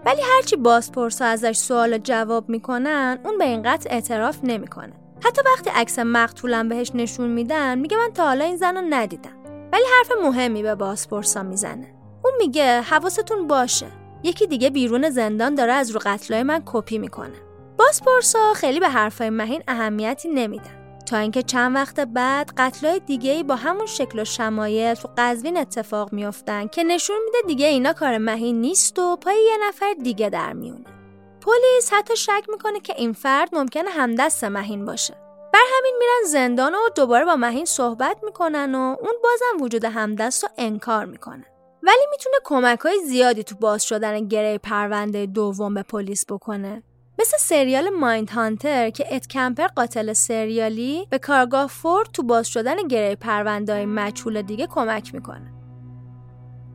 ولی 0.05 0.21
هرچی 0.35 0.55
بازپرسا 0.55 1.25
ازش 1.25 1.57
سوال 1.57 1.97
جواب 1.97 2.49
می‌کنن 2.49 3.19
اون 3.23 3.37
به 3.37 3.45
این 3.45 3.61
قتل 3.61 3.89
اعتراف 3.91 4.39
نمی‌کنه. 4.43 4.93
حتی 5.23 5.41
وقتی 5.45 5.69
عکس 5.69 5.99
مقتولم 5.99 6.69
بهش 6.69 6.91
نشون 6.93 7.29
میدن 7.29 7.79
میگه 7.79 7.97
من 7.97 8.13
تا 8.13 8.25
حالا 8.25 8.45
این 8.45 8.57
زن 8.57 8.77
رو 8.77 8.83
ندیدم. 8.89 9.44
ولی 9.75 9.83
حرف 9.97 10.11
مهمی 10.23 10.63
به 10.63 10.75
بازپرسا 10.75 11.43
می‌زنه. 11.43 11.95
اون 12.23 12.33
میگه 12.37 12.81
حواستون 12.81 13.47
باشه. 13.47 13.87
یکی 14.23 14.47
دیگه 14.47 14.69
بیرون 14.69 15.09
زندان 15.09 15.55
داره 15.55 15.73
از 15.73 15.91
رو 15.91 15.99
قتلای 16.05 16.43
من 16.43 16.63
کپی 16.65 16.97
می‌کنه. 16.97 17.35
بازپرسا 17.77 18.53
خیلی 18.53 18.79
به 18.79 18.89
حرفای 18.89 19.29
مهین 19.29 19.63
اهمیتی 19.67 20.29
نمیدن. 20.29 20.99
تا 21.05 21.17
اینکه 21.17 21.43
چند 21.43 21.75
وقت 21.75 21.99
بعد 21.99 22.51
قتلای 22.57 22.99
دیگه 22.99 23.31
ای 23.31 23.43
با 23.43 23.55
همون 23.55 23.85
شکل 23.85 24.19
و 24.19 24.25
شمایل 24.25 24.93
تو 24.93 25.09
قزوین 25.17 25.57
اتفاق 25.57 26.13
میافتن 26.13 26.67
که 26.67 26.83
نشون 26.83 27.17
میده 27.25 27.37
دیگه 27.47 27.67
اینا 27.67 27.93
کار 27.93 28.17
مهین 28.17 28.61
نیست 28.61 28.99
و 28.99 29.15
پای 29.15 29.37
یه 29.45 29.67
نفر 29.67 29.95
دیگه 30.03 30.29
در 30.29 30.53
میونه. 30.53 30.85
پلیس 31.41 31.93
حتی 31.93 32.15
شک 32.15 32.43
می‌کنه 32.49 32.79
که 32.79 32.93
این 32.97 33.13
فرد 33.13 33.55
ممکنه 33.55 33.89
همدست 33.89 34.43
مهین 34.43 34.85
باشه. 34.85 35.24
بر 35.55 35.61
همین 35.77 35.95
میرن 35.99 36.31
زندان 36.31 36.75
و 36.75 36.77
دوباره 36.95 37.25
با 37.25 37.35
مهین 37.35 37.65
صحبت 37.65 38.17
می‌کنن 38.23 38.75
و 38.75 38.77
اون 38.79 39.13
بازم 39.23 39.63
وجود 39.63 39.85
همدست 39.85 40.43
رو 40.43 40.49
انکار 40.57 41.05
می‌کنه. 41.05 41.45
ولی 41.83 42.05
می‌تونه 42.11 42.35
کمک 42.43 42.79
های 42.79 42.99
زیادی 43.05 43.43
تو 43.43 43.55
باز 43.55 43.83
شدن 43.83 44.27
گره 44.27 44.57
پرونده 44.57 45.25
دوم 45.25 45.73
به 45.73 45.83
پلیس 45.83 46.25
بکنه. 46.25 46.83
مثل 47.19 47.37
سریال 47.37 47.89
مایند 47.89 48.29
هانتر 48.29 48.89
که 48.89 49.15
ات 49.15 49.27
کمپر 49.27 49.67
قاتل 49.67 50.13
سریالی 50.13 51.07
به 51.09 51.17
کارگاه 51.17 51.67
فورد 51.67 52.11
تو 52.11 52.23
باز 52.23 52.47
شدن 52.47 52.87
گره 52.87 53.15
پرونده 53.15 53.85
مچول 53.85 54.41
دیگه 54.41 54.67
کمک 54.67 55.13
می‌کنه. 55.13 55.53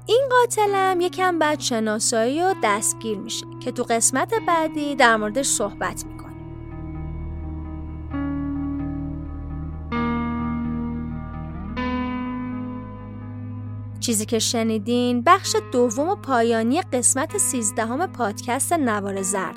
این 0.07 0.28
قاتلم 0.31 1.01
یکم 1.01 1.39
بعد 1.39 1.61
شناسایی 1.61 2.43
و 2.43 2.55
دستگیر 2.62 3.18
میشه 3.18 3.47
که 3.64 3.72
تو 3.72 3.83
قسمت 3.83 4.35
بعدی 4.47 4.97
در 4.97 5.16
موردش 5.16 5.47
صحبت 5.47 6.05
می‌کنه. 6.07 6.20
چیزی 14.01 14.26
که 14.26 14.38
شنیدین 14.38 15.22
بخش 15.22 15.57
دوم 15.72 16.09
و 16.09 16.16
پایانی 16.16 16.82
قسمت 16.82 17.38
سیزدهم 17.38 18.07
پادکست 18.07 18.72
نوار 18.72 19.22
زرد. 19.22 19.57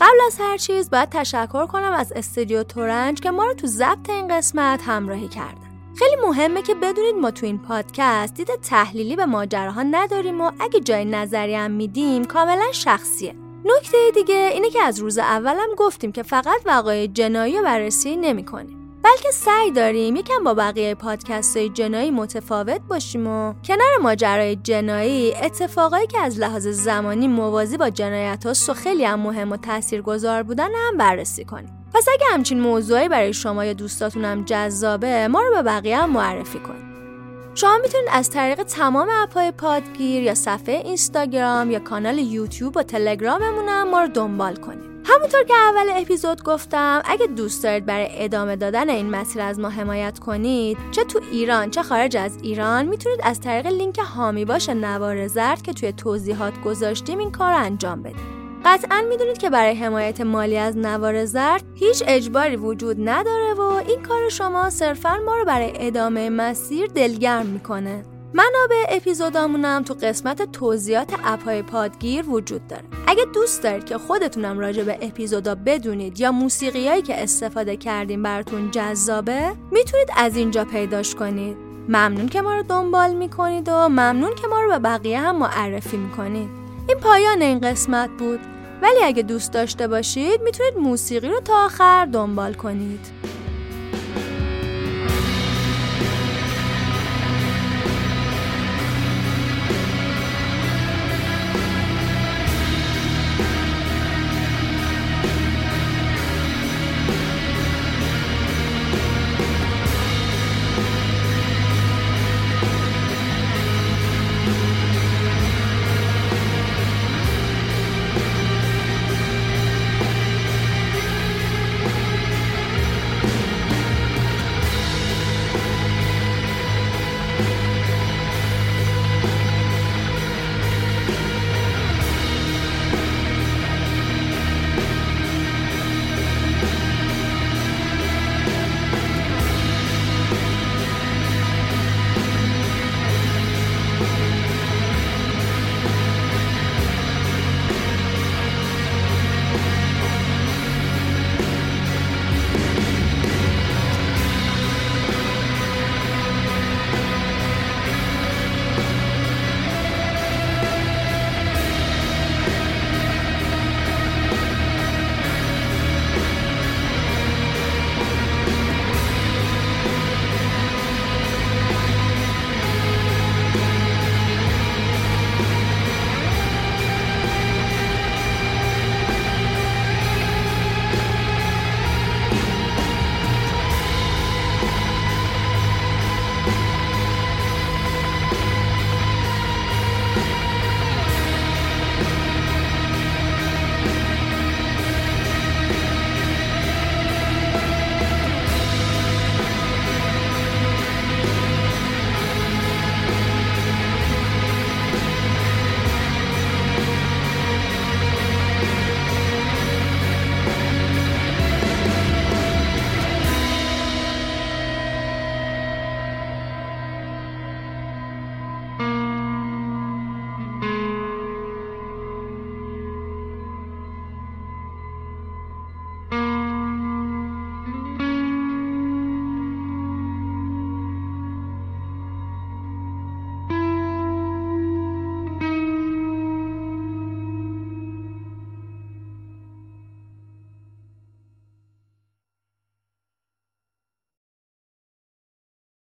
قبل 0.00 0.18
از 0.26 0.36
هر 0.40 0.56
چیز 0.56 0.90
باید 0.90 1.08
تشکر 1.08 1.66
کنم 1.66 1.92
از 1.92 2.12
استودیو 2.12 2.62
تورنج 2.62 3.20
که 3.20 3.30
ما 3.30 3.46
رو 3.46 3.54
تو 3.54 3.66
ضبط 3.66 4.10
این 4.10 4.28
قسمت 4.28 4.82
همراهی 4.86 5.28
کردن. 5.28 5.60
خیلی 5.98 6.16
مهمه 6.26 6.62
که 6.62 6.74
بدونید 6.74 7.14
ما 7.14 7.30
تو 7.30 7.46
این 7.46 7.58
پادکست 7.58 8.34
دید 8.34 8.48
تحلیلی 8.62 9.16
به 9.16 9.26
ماجراها 9.26 9.82
نداریم 9.82 10.40
و 10.40 10.50
اگه 10.60 10.80
جای 10.80 11.04
نظری 11.04 11.54
هم 11.54 11.70
میدیم 11.70 12.24
کاملا 12.24 12.72
شخصیه. 12.72 13.34
نکته 13.64 13.98
دیگه 14.14 14.50
اینه 14.52 14.70
که 14.70 14.82
از 14.82 14.98
روز 14.98 15.18
اولم 15.18 15.68
گفتیم 15.76 16.12
که 16.12 16.22
فقط 16.22 16.60
وقایع 16.66 17.06
جنایی 17.06 17.62
بررسی 17.62 18.16
نمی‌کنیم. 18.16 18.83
بلکه 19.04 19.30
سعی 19.30 19.70
داریم 19.70 20.16
یکم 20.16 20.44
با 20.44 20.54
بقیه 20.54 20.94
پادکست 20.94 21.56
های 21.56 21.68
جنایی 21.68 22.10
متفاوت 22.10 22.80
باشیم 22.88 23.26
و 23.26 23.54
کنار 23.64 23.98
ماجرای 24.02 24.56
جنایی 24.56 25.34
اتفاقایی 25.34 26.06
که 26.06 26.20
از 26.20 26.38
لحاظ 26.38 26.68
زمانی 26.68 27.28
موازی 27.28 27.76
با 27.76 27.90
جنایت 27.90 28.46
هاست 28.46 28.70
و 28.70 28.74
خیلی 28.74 29.04
هم 29.04 29.20
مهم 29.20 29.52
و 29.52 29.58
گذار 30.04 30.42
بودن 30.42 30.68
هم 30.74 30.96
بررسی 30.96 31.44
کنیم. 31.44 31.86
پس 31.94 32.08
اگه 32.08 32.26
همچین 32.30 32.60
موضوعی 32.60 33.08
برای 33.08 33.32
شما 33.32 33.64
یا 33.64 33.72
دوستاتون 33.72 34.24
هم 34.24 34.44
جذابه 34.44 35.28
ما 35.28 35.40
رو 35.40 35.50
به 35.54 35.62
بقیه 35.62 35.98
هم 35.98 36.10
معرفی 36.10 36.58
کنید. 36.58 36.93
شما 37.56 37.78
می‌تونید 37.82 38.08
از 38.12 38.30
طریق 38.30 38.62
تمام 38.62 39.08
اپهای 39.22 39.50
پادگیر 39.50 40.22
یا 40.22 40.34
صفحه 40.34 40.74
اینستاگرام 40.74 41.70
یا 41.70 41.78
کانال 41.78 42.18
یوتیوب 42.18 42.76
و 42.76 42.82
تلگراممون 42.82 43.68
هم 43.68 43.88
ما 43.88 44.02
رو 44.02 44.08
دنبال 44.08 44.56
کنید. 44.56 44.94
همونطور 45.04 45.44
که 45.44 45.54
اول 45.54 46.00
اپیزود 46.02 46.42
گفتم 46.42 47.02
اگه 47.04 47.26
دوست 47.26 47.62
دارید 47.62 47.86
برای 47.86 48.08
ادامه 48.10 48.56
دادن 48.56 48.90
این 48.90 49.10
مسیر 49.10 49.42
از 49.42 49.58
ما 49.58 49.68
حمایت 49.68 50.18
کنید 50.18 50.78
چه 50.90 51.04
تو 51.04 51.20
ایران 51.32 51.70
چه 51.70 51.82
خارج 51.82 52.16
از 52.16 52.38
ایران 52.42 52.86
می‌تونید 52.86 53.20
از 53.22 53.40
طریق 53.40 53.66
لینک 53.66 53.98
هامی 53.98 54.44
باش 54.44 54.68
نوار 54.68 55.26
زرد 55.26 55.62
که 55.62 55.72
توی 55.72 55.92
توضیحات 55.92 56.60
گذاشتیم 56.64 57.18
این 57.18 57.30
کار 57.30 57.52
انجام 57.52 58.02
بدید. 58.02 58.43
قطعا 58.64 59.04
می‌دونید 59.08 59.38
که 59.38 59.50
برای 59.50 59.74
حمایت 59.74 60.20
مالی 60.20 60.56
از 60.56 60.76
نوار 60.76 61.24
زرد 61.24 61.64
هیچ 61.74 62.02
اجباری 62.06 62.56
وجود 62.56 63.08
نداره 63.08 63.54
و 63.54 63.60
این 63.60 64.02
کار 64.02 64.28
شما 64.28 64.70
صرفا 64.70 65.18
ما 65.26 65.36
رو 65.36 65.44
برای 65.44 65.72
ادامه 65.74 66.30
مسیر 66.30 66.86
دلگرم 66.86 67.46
می‌کنه. 67.46 68.04
منابع 68.34 68.84
اپیزودامونم 68.88 69.82
تو 69.82 69.94
قسمت 69.94 70.52
توضیحات 70.52 71.12
اپهای 71.24 71.62
پادگیر 71.62 72.30
وجود 72.30 72.66
داره. 72.66 72.82
اگه 73.06 73.24
دوست 73.34 73.62
دارید 73.62 73.84
که 73.84 73.98
خودتونم 73.98 74.58
راجع 74.58 74.82
به 74.82 74.98
اپیزودا 75.02 75.54
بدونید 75.54 76.20
یا 76.20 76.32
موسیقیایی 76.32 77.02
که 77.02 77.22
استفاده 77.22 77.76
کردیم 77.76 78.22
براتون 78.22 78.70
جذابه 78.70 79.52
می‌تونید 79.70 80.08
از 80.16 80.36
اینجا 80.36 80.64
پیداش 80.64 81.14
کنید. 81.14 81.56
ممنون 81.88 82.28
که 82.28 82.42
ما 82.42 82.54
رو 82.54 82.62
دنبال 82.62 83.14
می‌کنید 83.14 83.68
و 83.68 83.88
ممنون 83.88 84.34
که 84.34 84.46
ما 84.46 84.60
رو 84.60 84.68
به 84.68 84.78
بقیه 84.78 85.20
هم 85.20 85.36
معرفی 85.36 85.96
می‌کنید. 85.96 86.48
این 86.88 86.98
پایان 86.98 87.42
این 87.42 87.60
قسمت 87.60 88.10
بود. 88.18 88.40
ولی 88.84 89.04
اگه 89.04 89.22
دوست 89.22 89.52
داشته 89.52 89.88
باشید 89.88 90.42
می‌تونید 90.42 90.76
موسیقی 90.76 91.28
رو 91.28 91.40
تا 91.40 91.64
آخر 91.64 92.06
دنبال 92.06 92.54
کنید. 92.54 93.33